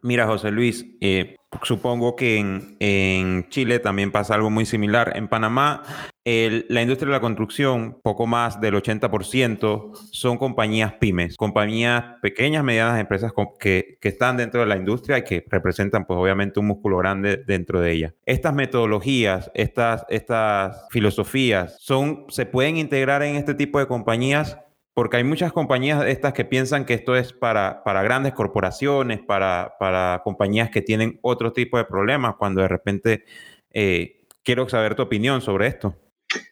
[0.00, 5.12] Mira, José Luis, eh, supongo que en, Chile también pasa algo muy similar.
[5.16, 5.82] En Panamá,
[6.24, 12.98] la industria de la construcción, poco más del 80%, son compañías pymes, compañías pequeñas, medianas
[12.98, 16.96] empresas que, que, están dentro de la industria y que representan, pues obviamente, un músculo
[16.96, 18.14] grande dentro de ella.
[18.24, 24.58] Estas metodologías, estas, estas filosofías, son, se pueden integrar en este tipo de compañías
[24.94, 29.74] porque hay muchas compañías estas que piensan que esto es para, para grandes corporaciones, para,
[29.78, 33.24] para, compañías que tienen otro tipo de problemas, cuando de repente
[33.72, 35.96] eh, quiero saber tu opinión sobre esto.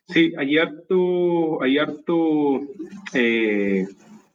[0.09, 2.61] Sí, hay harto, hay harto
[3.15, 3.87] eh,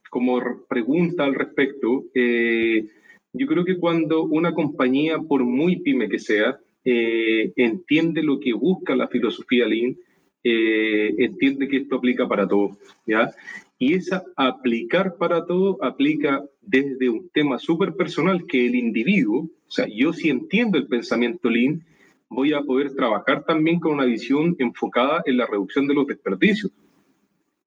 [0.09, 2.03] como pregunta al respecto.
[2.13, 2.85] Eh,
[3.33, 8.95] yo creo que cuando una compañía, por muy pyme que sea, entiende lo que busca
[8.95, 9.97] la filosofía Lean,
[10.43, 13.33] entiende que esto aplica para todos, ¿ya?
[13.77, 19.71] Y esa aplicar para todo aplica desde un tema súper personal que el individuo, o
[19.71, 21.85] sea, yo si entiendo el pensamiento lean,
[22.29, 26.71] voy a poder trabajar también con una visión enfocada en la reducción de los desperdicios.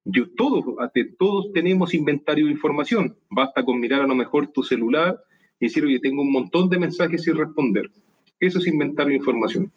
[0.04, 0.64] Yo todos,
[1.18, 3.14] todos tenemos inventario de información.
[3.28, 5.20] Basta con mirar a lo mejor tu celular
[5.60, 7.90] y decir, oye, tengo un montón de mensajes sin responder.
[8.40, 9.70] Eso es inventario de información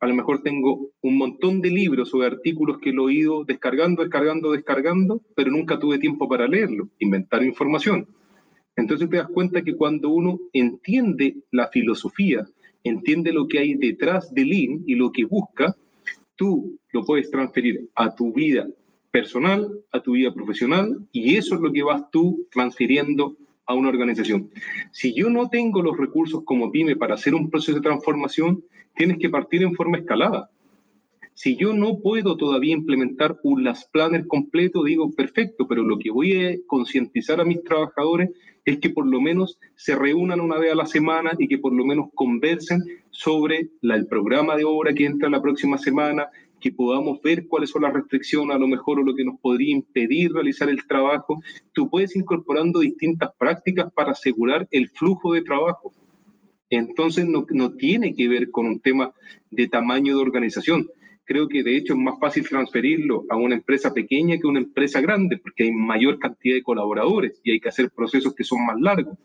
[0.00, 4.02] a lo mejor tengo un montón de libros o de artículos que he ido descargando,
[4.02, 8.06] descargando, descargando, pero nunca tuve tiempo para leerlo, inventar información.
[8.76, 12.46] Entonces te das cuenta que cuando uno entiende la filosofía,
[12.82, 15.74] entiende lo que hay detrás de Lean y lo que busca,
[16.36, 18.68] tú lo puedes transferir a tu vida
[19.10, 23.88] personal, a tu vida profesional, y eso es lo que vas tú transfiriendo a una
[23.88, 24.50] organización.
[24.92, 29.18] Si yo no tengo los recursos como pyme para hacer un proceso de transformación, tienes
[29.18, 30.50] que partir en forma escalada.
[31.36, 36.12] Si yo no puedo todavía implementar un Last Planner completo, digo, perfecto, pero lo que
[36.12, 38.30] voy a concientizar a mis trabajadores
[38.64, 41.72] es que por lo menos se reúnan una vez a la semana y que por
[41.72, 46.28] lo menos conversen sobre el programa de obra que entra la próxima semana,
[46.64, 49.70] que podamos ver cuáles son las restricciones, a lo mejor, o lo que nos podría
[49.70, 51.42] impedir realizar el trabajo.
[51.74, 55.92] Tú puedes incorporando distintas prácticas para asegurar el flujo de trabajo.
[56.70, 59.12] Entonces, no, no tiene que ver con un tema
[59.50, 60.88] de tamaño de organización.
[61.24, 64.60] Creo que de hecho es más fácil transferirlo a una empresa pequeña que a una
[64.60, 68.64] empresa grande, porque hay mayor cantidad de colaboradores y hay que hacer procesos que son
[68.64, 69.18] más largos.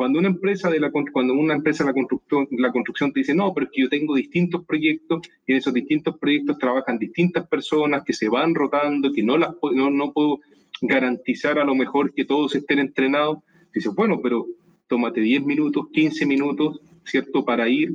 [0.00, 3.34] Cuando una empresa de la, cuando una empresa de la construcción, la construcción te dice,
[3.34, 7.46] no, pero es que yo tengo distintos proyectos y en esos distintos proyectos trabajan distintas
[7.46, 10.40] personas que se van rotando, que no, las, no, no puedo
[10.80, 13.40] garantizar a lo mejor que todos estén entrenados,
[13.74, 14.46] dice, bueno, pero
[14.88, 17.44] tómate 10 minutos, 15 minutos, ¿cierto?
[17.44, 17.94] Para ir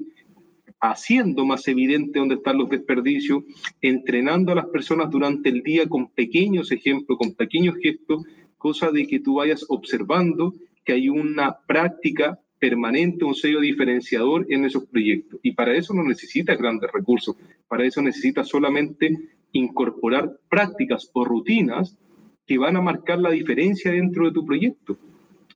[0.80, 3.46] haciendo más evidente dónde están los desperdicios,
[3.82, 8.26] entrenando a las personas durante el día con pequeños ejemplos, con pequeños gestos,
[8.60, 10.54] cosa de que tú vayas observando
[10.86, 15.40] que hay una práctica permanente, un sello diferenciador en esos proyectos.
[15.44, 17.36] Y para eso no necesitas grandes recursos,
[17.68, 19.18] para eso necesitas solamente
[19.52, 21.98] incorporar prácticas o rutinas
[22.46, 24.98] que van a marcar la diferencia dentro de tu proyecto.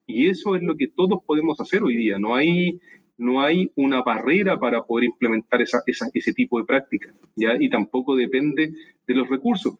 [0.07, 2.17] Y eso es lo que todos podemos hacer hoy día.
[2.17, 2.79] No hay,
[3.17, 7.13] no hay una barrera para poder implementar esa, ese tipo de prácticas.
[7.35, 8.73] Y tampoco depende
[9.05, 9.75] de los recursos.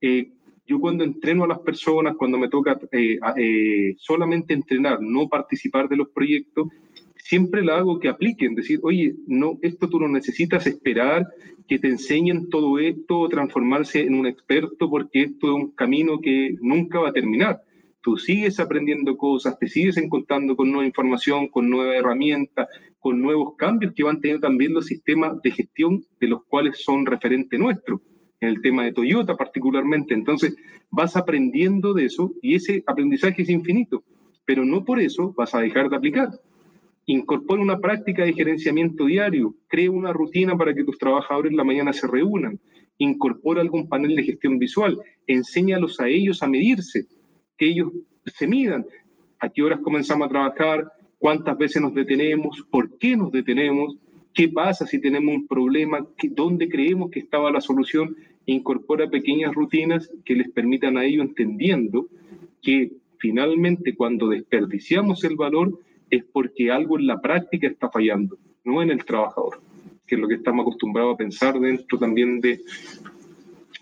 [0.00, 0.30] Eh,
[0.66, 5.88] yo cuando entreno a las personas, cuando me toca eh, eh, solamente entrenar, no participar
[5.88, 6.68] de los proyectos,
[7.16, 11.26] siempre la hago que apliquen, decir, oye, no, esto tú no necesitas esperar
[11.68, 16.56] que te enseñen todo esto transformarse en un experto porque esto es un camino que
[16.60, 17.62] nunca va a terminar.
[18.00, 23.54] Tú sigues aprendiendo cosas, te sigues encontrando con nueva información, con nuevas herramientas, con nuevos
[23.56, 28.00] cambios que van teniendo también los sistemas de gestión de los cuales son referente nuestro
[28.42, 30.14] en el tema de Toyota particularmente.
[30.14, 30.56] Entonces,
[30.90, 34.02] vas aprendiendo de eso y ese aprendizaje es infinito,
[34.44, 36.28] pero no por eso vas a dejar de aplicar.
[37.06, 41.64] Incorpora una práctica de gerenciamiento diario, crea una rutina para que tus trabajadores en la
[41.64, 42.58] mañana se reúnan,
[42.98, 47.06] incorpora algún panel de gestión visual, enséñalos a ellos a medirse,
[47.56, 47.92] que ellos
[48.26, 48.84] se midan,
[49.38, 53.96] a qué horas comenzamos a trabajar, cuántas veces nos detenemos, por qué nos detenemos,
[54.34, 60.10] qué pasa si tenemos un problema, dónde creemos que estaba la solución incorpora pequeñas rutinas
[60.24, 62.06] que les permitan a ellos entendiendo
[62.60, 65.78] que finalmente cuando desperdiciamos el valor
[66.10, 69.60] es porque algo en la práctica está fallando, no en el trabajador,
[70.06, 72.60] que es lo que estamos acostumbrados a pensar dentro también de,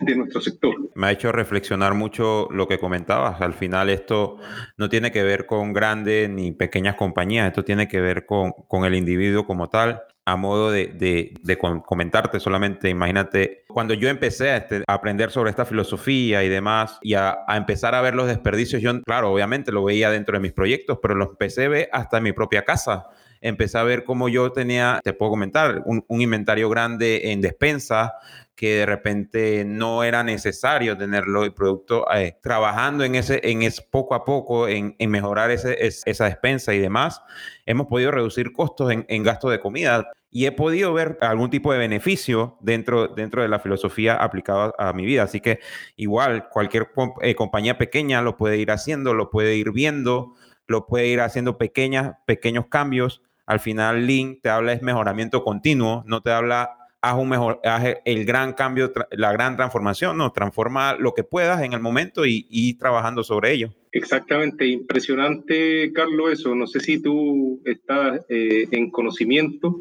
[0.01, 0.77] de nuestro sector.
[0.95, 3.41] Me ha hecho reflexionar mucho lo que comentabas.
[3.41, 4.37] Al final esto
[4.77, 8.85] no tiene que ver con grandes ni pequeñas compañías, esto tiene que ver con, con
[8.85, 10.03] el individuo como tal.
[10.31, 16.45] A modo de, comentarte solamente, imagínate, cuando yo empecé a, este, aprender sobre esta filosofía
[16.45, 20.09] y demás, y a, a, empezar a ver los desperdicios, yo, claro, obviamente lo veía
[20.09, 23.09] dentro de mis proyectos, pero los empecé a ver hasta en mi propia casa.
[23.41, 28.15] Empecé a ver cómo yo tenía, te puedo comentar, un, inventario grande en despensa,
[28.61, 33.81] que de repente no era necesario tenerlo el producto eh, trabajando en ese, en ese
[33.91, 37.23] poco a poco, en, mejorar ese, esa despensa y demás,
[37.65, 41.73] hemos podido reducir costos en, en gasto de comida y he podido ver algún tipo
[41.73, 45.23] de beneficio dentro, dentro de la filosofía aplicada a, mi vida.
[45.23, 45.61] Así que
[45.97, 46.91] igual cualquier
[47.23, 50.35] eh, compañía pequeña lo puede ir haciendo, lo puede ir viendo,
[50.67, 53.23] lo puede ir haciendo pequeñas, pequeños cambios.
[53.47, 57.97] Al final, Lean te habla es mejoramiento continuo, no te habla haz un mejor, haz
[58.05, 60.33] el gran cambio, la gran transformación, ¿no?
[60.33, 63.71] Transforma lo que puedas en el momento y, y trabajando sobre ello.
[63.93, 66.55] Exactamente, impresionante, Carlos, eso.
[66.55, 69.81] No sé si tú estás eh, en conocimiento,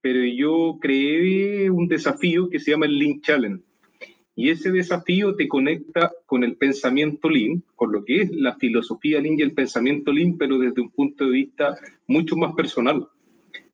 [0.00, 3.62] pero yo creé un desafío que se llama el Lean Challenge.
[4.34, 9.20] Y ese desafío te conecta con el pensamiento Lean, con lo que es la filosofía
[9.20, 13.06] Lean y el pensamiento Lean, pero desde un punto de vista mucho más personal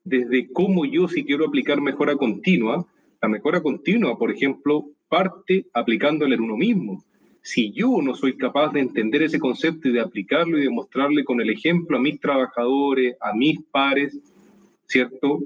[0.04, 2.86] desde cómo yo si quiero aplicar mejora continua,
[3.20, 7.04] la mejora continua, por ejemplo, parte aplicándole en uno mismo.
[7.42, 11.24] Si yo no soy capaz de entender ese concepto y de aplicarlo y de mostrarle
[11.24, 14.18] con el ejemplo a mis trabajadores, a mis pares,
[14.86, 15.40] ¿cierto?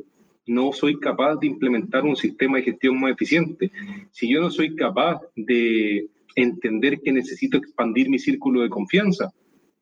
[0.46, 3.70] No soy capaz de implementar un sistema de gestión más eficiente.
[4.10, 9.33] Si yo no soy capaz de entender que necesito expandir mi círculo de confianza,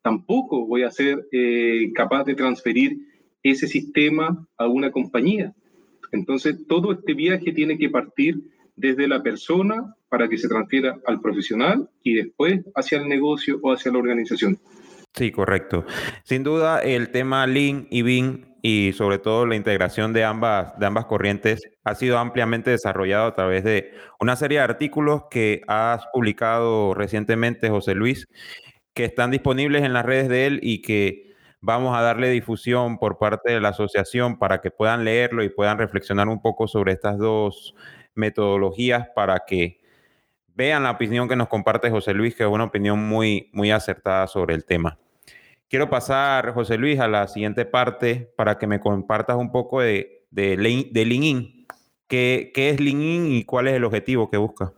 [0.01, 2.97] tampoco voy a ser eh, capaz de transferir
[3.43, 5.53] ese sistema a una compañía.
[6.11, 8.41] Entonces, todo este viaje tiene que partir
[8.75, 13.71] desde la persona para que se transfiera al profesional y después hacia el negocio o
[13.71, 14.57] hacia la organización.
[15.13, 15.85] Sí, correcto.
[16.23, 20.85] Sin duda, el tema Lean y Bean y sobre todo la integración de ambas, de
[20.85, 26.05] ambas corrientes ha sido ampliamente desarrollado a través de una serie de artículos que has
[26.13, 28.27] publicado recientemente, José Luis,
[28.93, 31.30] que están disponibles en las redes de él y que
[31.61, 35.77] vamos a darle difusión por parte de la asociación para que puedan leerlo y puedan
[35.77, 37.75] reflexionar un poco sobre estas dos
[38.15, 39.79] metodologías para que
[40.55, 44.27] vean la opinión que nos comparte José Luis, que es una opinión muy, muy acertada
[44.27, 44.97] sobre el tema.
[45.69, 50.25] Quiero pasar, José Luis, a la siguiente parte para que me compartas un poco de,
[50.29, 51.67] de, LinkedIn.
[52.07, 54.73] ¿Qué, ¿Qué, es LinkedIn y cuál es el objetivo que busca?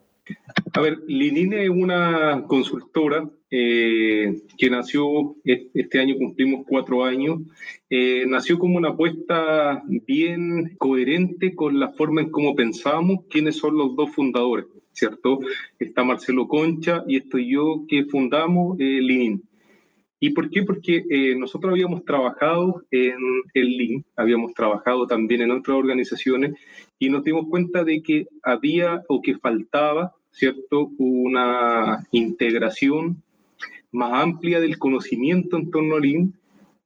[0.73, 7.41] A ver, LinkedIn es una consultora eh, que nació, este año cumplimos cuatro años,
[7.88, 13.78] eh, nació como una apuesta bien coherente con la forma en cómo pensamos quiénes son
[13.78, 14.66] los dos fundadores.
[14.93, 15.39] ¿cierto?
[15.80, 19.41] Está Marcelo Concha y estoy yo que fundamos eh, Lean.
[20.20, 20.64] ¿Y por qué?
[20.64, 23.18] Porque eh, nosotros habíamos trabajado en
[23.54, 26.54] el Lean, habíamos trabajado también en otras organizaciones
[26.97, 30.91] y nos dimos cuenta de que había o que faltaba, ¿cierto?
[30.97, 33.22] Una integración
[33.94, 36.34] más amplia del conocimiento en torno a Lean,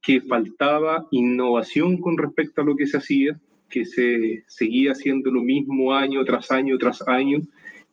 [0.00, 5.42] que faltaba innovación con respecto a lo que se hacía, que se seguía haciendo lo
[5.42, 7.40] mismo año tras año tras año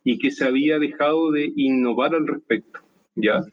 [0.04, 2.80] y que se había dejado de innovar al respecto,
[3.16, 3.44] ¿ya?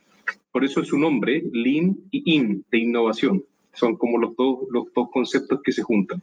[0.53, 3.43] Por eso es su nombre, Lean y In, de innovación.
[3.73, 6.23] Son como los dos, los dos conceptos que se juntan.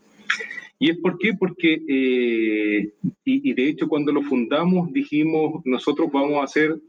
[0.78, 1.34] ¿Y es por qué?
[1.34, 2.94] Porque, eh,
[3.26, 6.80] y, de hecho cuando lo fundamos dijimos, nosotros vamos a hacer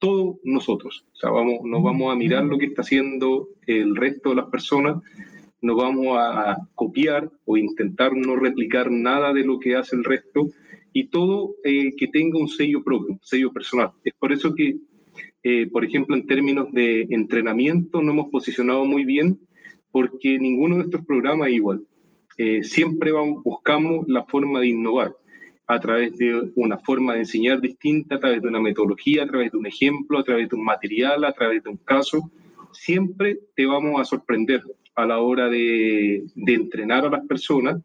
[0.00, 1.04] todo nosotros.
[1.12, 4.46] O sea, vamos, nos vamos a mirar lo que está haciendo el resto de las
[4.46, 4.96] personas,
[5.62, 10.48] no vamos a copiar o intentar no replicar nada de lo que hace el resto,
[10.92, 13.92] y todo eh, que tenga un sello propio, un sello personal.
[14.04, 14.76] Es por eso que,
[15.42, 19.38] eh, por ejemplo, en términos de entrenamiento no hemos posicionado muy bien
[19.92, 21.84] porque ninguno de estos programas es igual.
[22.38, 25.14] Eh, siempre vamos, buscamos la forma de innovar
[25.70, 29.52] a través de una forma de enseñar distinta, a través de una metodología, a través
[29.52, 32.28] de un ejemplo, a través de un material, a través de un caso.
[32.72, 34.64] Siempre te vamos a sorprender
[34.96, 37.80] a la hora de, de entrenar a las personas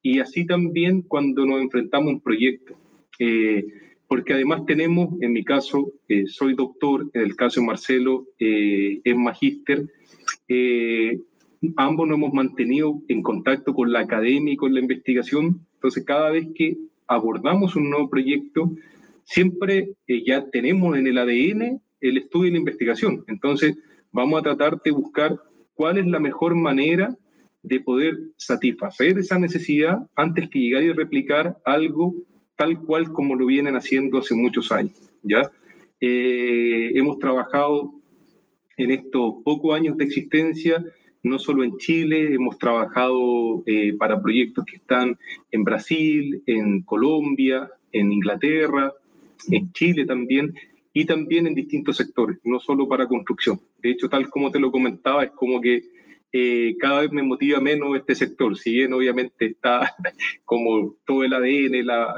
[0.00, 2.74] y así también cuando nos enfrentamos a un proyecto.
[3.18, 3.66] Eh,
[4.08, 9.00] porque además tenemos, en mi caso, eh, soy doctor, en el caso de Marcelo eh,
[9.04, 9.84] es magíster,
[11.76, 16.30] ambos nos hemos mantenido en contacto con la academia y con la investigación, entonces cada
[16.30, 18.70] vez que abordamos un nuevo proyecto,
[19.24, 23.76] siempre ya tenemos en el ADN el estudio y la investigación, entonces
[24.12, 25.38] vamos a tratar de buscar
[25.74, 27.16] cuál es la mejor manera
[27.62, 32.14] de poder satisfacer esa necesidad antes que llegar y replicar algo
[32.56, 34.94] tal cual como lo vienen haciendo hace muchos años.
[35.22, 35.50] ¿ya?
[36.00, 37.92] Eh, hemos trabajado
[38.76, 40.84] en estos pocos años de existencia,
[41.22, 45.18] no solo en Chile, hemos trabajado eh, para proyectos que están
[45.50, 48.92] en Brasil, en Colombia, en Inglaterra,
[49.50, 50.54] en Chile también,
[50.92, 53.60] y también en distintos sectores, no solo para construcción.
[53.82, 55.82] De hecho, tal como te lo comentaba, es como que
[56.32, 59.94] eh, cada vez me motiva menos este sector, si bien obviamente está
[60.44, 62.14] como todo el ADN, la,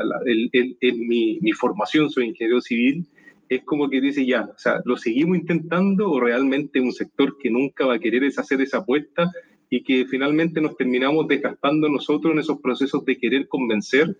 [0.82, 3.06] mi, mi, formación, soy ingeniero civil,
[3.48, 7.50] es como que dice ya, o sea, ¿lo seguimos intentando o realmente un sector que
[7.50, 9.30] nunca va a querer es hacer esa apuesta
[9.70, 14.16] y que finalmente nos terminamos desgastando nosotros en esos procesos de querer convencer,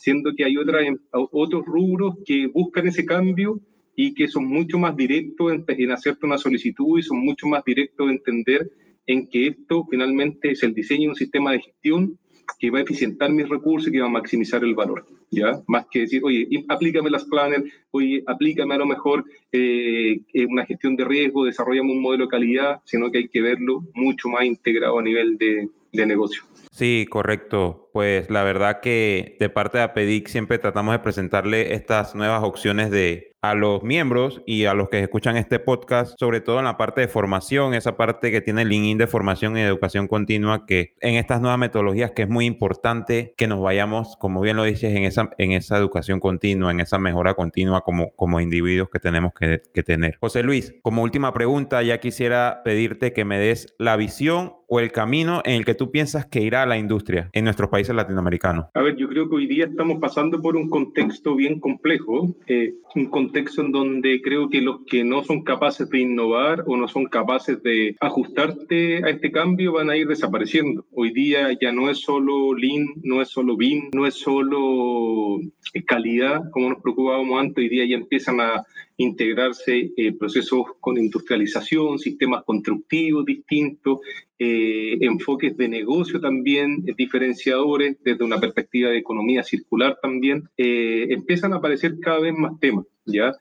[0.00, 3.60] siendo que hay otras, otros rubros que buscan ese cambio
[3.94, 7.64] y que son mucho más directos en, en hacerte una solicitud y son mucho más
[7.64, 8.70] directos en entender
[9.06, 12.18] en que esto finalmente es el diseño de un sistema de gestión
[12.58, 15.62] que va a eficientar mis recursos y que va a maximizar el valor, ¿ya?
[15.66, 20.96] Más que decir, oye, aplícame las planners, oye, aplícame a lo mejor eh, una gestión
[20.96, 24.98] de riesgo, desarrollamos un modelo de calidad, sino que hay que verlo mucho más integrado
[24.98, 26.42] a nivel de, de negocio.
[26.70, 27.90] Sí, correcto.
[27.92, 32.90] Pues la verdad que de parte de APEDIC siempre tratamos de presentarle estas nuevas opciones
[32.90, 36.76] de a los miembros y a los que escuchan este podcast, sobre todo en la
[36.76, 41.16] parte de formación, esa parte que tiene LinkedIn de formación y educación continua, que en
[41.16, 45.02] estas nuevas metodologías que es muy importante que nos vayamos, como bien lo dices, en
[45.02, 49.62] esa, en esa educación continua, en esa mejora continua como, como individuos que tenemos que,
[49.74, 50.18] que tener.
[50.20, 54.92] José Luis, como última pregunta, ya quisiera pedirte que me des la visión o el
[54.92, 58.66] camino en el que tú piensas que irá la industria en nuestros países latinoamericanos?
[58.74, 62.74] A ver, yo creo que hoy día estamos pasando por un contexto bien complejo, eh,
[62.94, 66.88] un contexto en donde creo que los que no son capaces de innovar o no
[66.88, 70.84] son capaces de ajustarte a este cambio van a ir desapareciendo.
[70.92, 75.40] Hoy día ya no es solo Lean, no es solo BIM, no es solo
[75.74, 78.64] eh, calidad, como nos preocupábamos antes, hoy día ya empiezan a
[78.96, 84.00] integrarse eh, procesos con industrialización, sistemas constructivos distintos,
[84.38, 91.56] eh, enfoques de negocio también diferenciadores desde una perspectiva de economía circular también, empiezan a
[91.56, 93.32] aparecer cada vez más temas, ¿ya?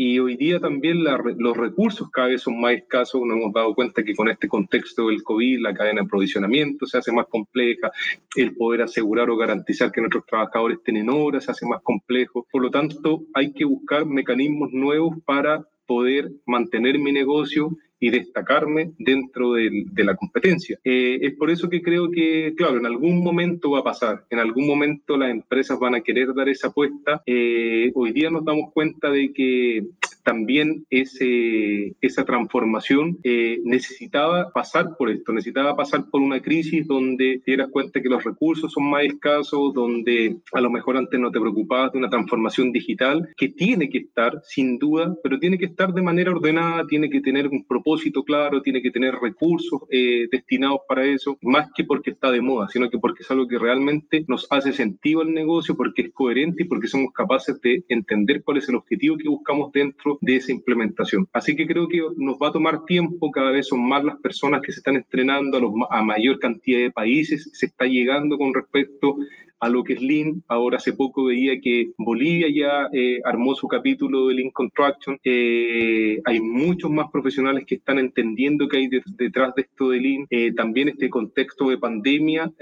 [0.00, 3.20] y hoy día también los recursos cada vez son más escasos.
[3.24, 6.98] Nos hemos dado cuenta que con este contexto del COVID, la cadena de aprovisionamiento se
[6.98, 7.90] hace más compleja,
[8.36, 12.46] el poder asegurar o garantizar que nuestros trabajadores tienen horas se hace más complejo.
[12.52, 18.92] Por lo tanto, hay que buscar mecanismos nuevos para poder mantener mi negocio y destacarme
[18.98, 20.78] dentro de, la competencia.
[20.84, 24.38] Eh, es por eso que creo que, claro, en algún momento va a pasar, en
[24.38, 27.22] algún momento las empresas van a querer dar esa apuesta.
[27.26, 29.86] Eh, hoy día nos damos cuenta de que
[30.28, 37.52] también esa transformación eh, necesitaba pasar por esto, necesitaba pasar por una crisis donde te
[37.52, 41.40] dieras cuenta que los recursos son más escasos, donde a lo mejor antes no te
[41.40, 45.94] preocupabas de una transformación digital, que tiene que estar, sin duda, pero tiene que estar
[45.94, 50.80] de manera ordenada, tiene que tener un propósito claro, tiene que tener recursos eh, destinados
[50.86, 54.26] para eso, más que porque está de moda, sino que porque es algo que realmente
[54.28, 58.58] nos hace sentido al negocio, porque es coherente y porque somos capaces de entender cuál
[58.58, 61.28] es el objetivo que buscamos dentro de esa implementación.
[61.32, 64.62] Así que creo que nos va a tomar tiempo, cada vez son más las personas
[64.62, 69.16] que se están estrenando a, a mayor cantidad de países, se está llegando con respecto
[69.60, 70.42] a lo que es Lean.
[70.48, 75.18] Ahora hace poco veía que Bolivia ya eh, armó su capítulo de Lean Contraction.
[75.24, 80.26] Eh, hay muchos más profesionales que están entendiendo que hay detrás de esto de Lean.
[80.30, 82.52] Eh, también este contexto de pandemia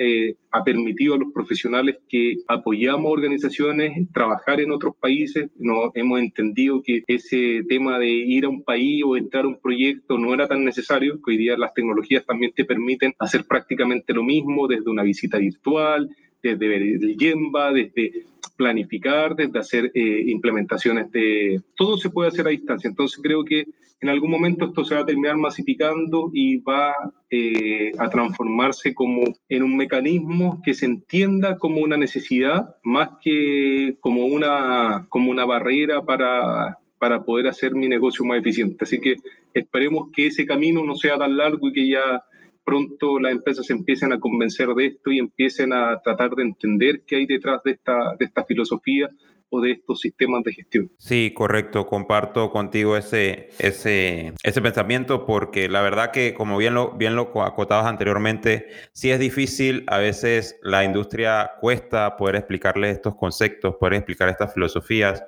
[0.51, 5.51] ha permitido a los profesionales que apoyamos organizaciones trabajar en otros países.
[5.57, 9.61] No, hemos entendido que ese tema de ir a un país o entrar a un
[9.61, 14.23] proyecto no era tan necesario, hoy día las tecnologías también te permiten hacer prácticamente lo
[14.23, 16.09] mismo desde una visita virtual,
[16.51, 18.25] desde ver el Gemba, desde
[18.57, 21.61] planificar, desde hacer eh, implementaciones de...
[21.77, 22.89] Todo se puede hacer a distancia.
[22.89, 23.67] Entonces creo que
[24.01, 26.95] en algún momento esto se va a terminar masificando y va
[27.31, 33.97] eh, a transformarse como en un mecanismo que se entienda como una necesidad más que
[34.01, 38.85] como una, como una barrera para, para poder hacer mi negocio más eficiente.
[38.85, 39.17] Así que
[39.55, 42.23] esperemos que ese camino no sea tan largo y que ya
[42.67, 43.75] pronto las empresas se
[44.13, 48.17] a convencer de esto y empiecen a tratar de entender qué hay detrás de esta,
[48.19, 49.09] de esta filosofía
[49.49, 50.91] o de estos sistemas de gestión.
[50.99, 51.87] Sí, correcto.
[51.87, 57.31] Comparto contigo ese, ese, ese pensamiento porque la verdad que, como bien lo, bien lo
[57.41, 59.85] acotabas anteriormente, sí es difícil.
[59.87, 65.23] A veces la industria cuesta poder explicarle estos conceptos, poder explicar estas filosofías.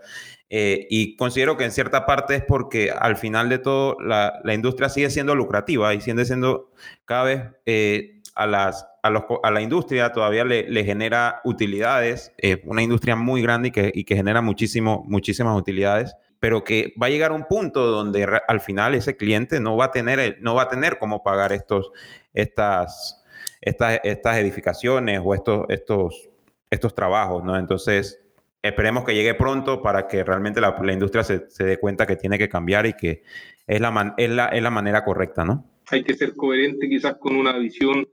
[0.50, 4.54] Eh, y considero que en cierta parte es porque al final de todo la, la
[4.54, 6.70] industria sigue siendo lucrativa y sigue siendo
[7.04, 12.32] cada vez eh, a, las, a, los, a, la industria todavía le, le genera utilidades,
[12.38, 16.94] eh, una industria muy grande y que, y que genera muchísimo, muchísimas utilidades pero que
[17.00, 20.54] va a llegar un punto donde al final ese cliente no va a tener, no
[20.54, 21.90] va a tener cómo pagar estos,
[22.32, 23.24] estas,
[23.60, 26.30] estas, estas edificaciones o estos, estos,
[26.70, 27.58] estos trabajos, ¿no?
[27.58, 28.20] Entonces,
[28.62, 32.48] esperemos que llegue pronto para que realmente la, industria se, dé cuenta que tiene que
[32.48, 33.22] cambiar y que
[33.66, 35.64] es la, es la, es la manera correcta, ¿no?
[35.90, 38.06] Hay que ser coherente quizás con una visión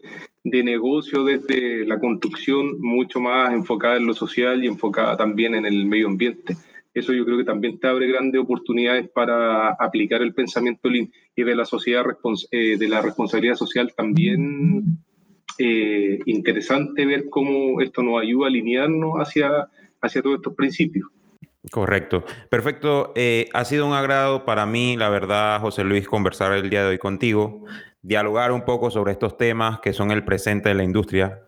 [0.44, 5.66] de negocio desde la construcción mucho más enfocada en lo social y enfocada también en
[5.66, 6.56] el medio ambiente.
[6.94, 11.44] Eso yo creo que también te abre grandes oportunidades para aplicar el pensamiento Lean y
[11.44, 12.06] de la sociedad
[12.52, 14.98] eh, de la responsabilidad social también
[15.58, 19.68] eh, interesante ver cómo esto nos ayuda a alinearnos hacia
[20.06, 21.08] hacia todos estos principios.
[21.72, 22.24] Correcto.
[22.50, 23.12] Perfecto.
[23.16, 26.90] Eh, ha sido un agrado para mí, la verdad, José Luis, conversar el día de
[26.90, 27.64] hoy contigo,
[28.02, 31.42] dialogar un poco sobre estos temas que son el presente de la industria,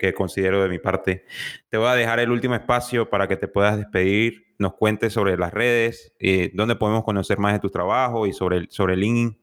[0.00, 1.26] que considero de mi parte.
[1.68, 5.36] Te voy a dejar el último espacio para que te puedas despedir, nos cuentes sobre
[5.36, 9.41] las redes, eh, dónde podemos conocer más de tu trabajo y sobre, sobre LinkedIn.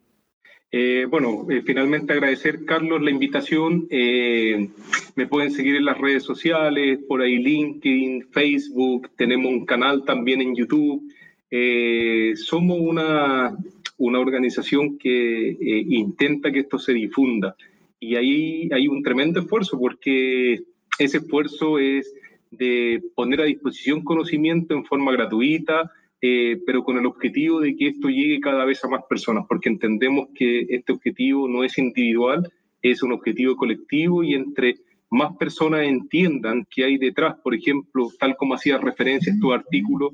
[0.71, 3.87] Eh, bueno, eh, finalmente agradecer, Carlos, la invitación.
[3.89, 4.69] Eh,
[5.15, 10.41] me pueden seguir en las redes sociales, por ahí LinkedIn, Facebook, tenemos un canal también
[10.41, 11.11] en YouTube.
[12.35, 13.57] somos una,
[13.97, 17.55] una organización que intenta que esto se difunda
[17.99, 20.61] y ahí hay un tremendo esfuerzo porque
[20.99, 22.13] ese esfuerzo es
[22.51, 25.91] de poner a disposición conocimiento en forma gratuita,
[26.21, 29.69] eh, pero con el objetivo de que esto llegue cada vez a más personas, porque
[29.69, 32.51] entendemos que este objetivo no es individual,
[32.81, 34.75] es un objetivo colectivo y entre
[35.09, 40.13] más personas entiendan qué hay detrás, por ejemplo, tal como hacía referencia a tu artículo,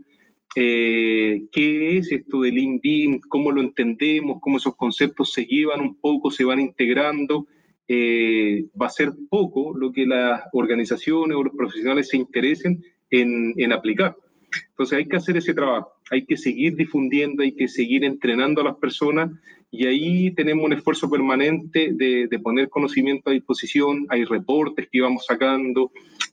[0.55, 5.95] eh, qué es esto del INVIN, cómo lo entendemos, cómo esos conceptos se llevan un
[5.95, 7.47] poco, se van integrando,
[7.87, 13.53] eh, va a ser poco lo que las organizaciones o los profesionales se interesen en,
[13.57, 14.15] en aplicar.
[14.69, 18.65] Entonces hay que hacer ese trabajo, hay que seguir difundiendo, hay que seguir entrenando a
[18.65, 19.31] las personas
[19.71, 25.25] y ahí tenemos un esfuerzo permanente de, poner conocimiento a disposición, hay reportes que íbamos
[25.25, 25.91] sacando,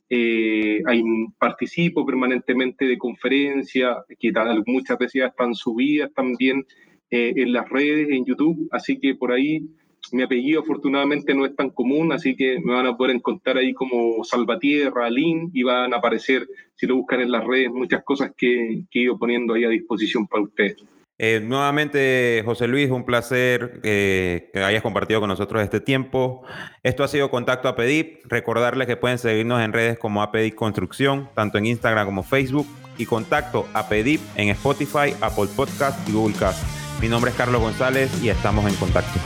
[0.09, 1.03] eh, hay,
[1.37, 4.31] participo permanentemente de conferencias, que
[4.65, 6.65] muchas veces ya están subidas también
[7.09, 9.67] eh, en las redes, en YouTube, así que por ahí
[10.11, 13.73] mi apellido afortunadamente no es tan común, así que me van a poder encontrar ahí
[13.73, 18.31] como Salvatierra, Lin, y van a aparecer, si lo buscan en las redes, muchas cosas
[18.37, 20.77] que, que he ido poniendo ahí a disposición para ustedes.
[21.19, 26.43] Eh, nuevamente, José Luis, un placer eh, que hayas compartido con nosotros este tiempo.
[26.81, 28.25] Esto ha sido Contacto a PEDIP.
[28.25, 33.05] Recordarles que pueden seguirnos en redes como APEDIP Construcción, tanto en Instagram como Facebook, y
[33.05, 36.63] Contacto a PEDIP en Spotify, Apple Podcast y Google Cast.
[37.01, 39.19] Mi nombre es Carlos González y estamos en contacto.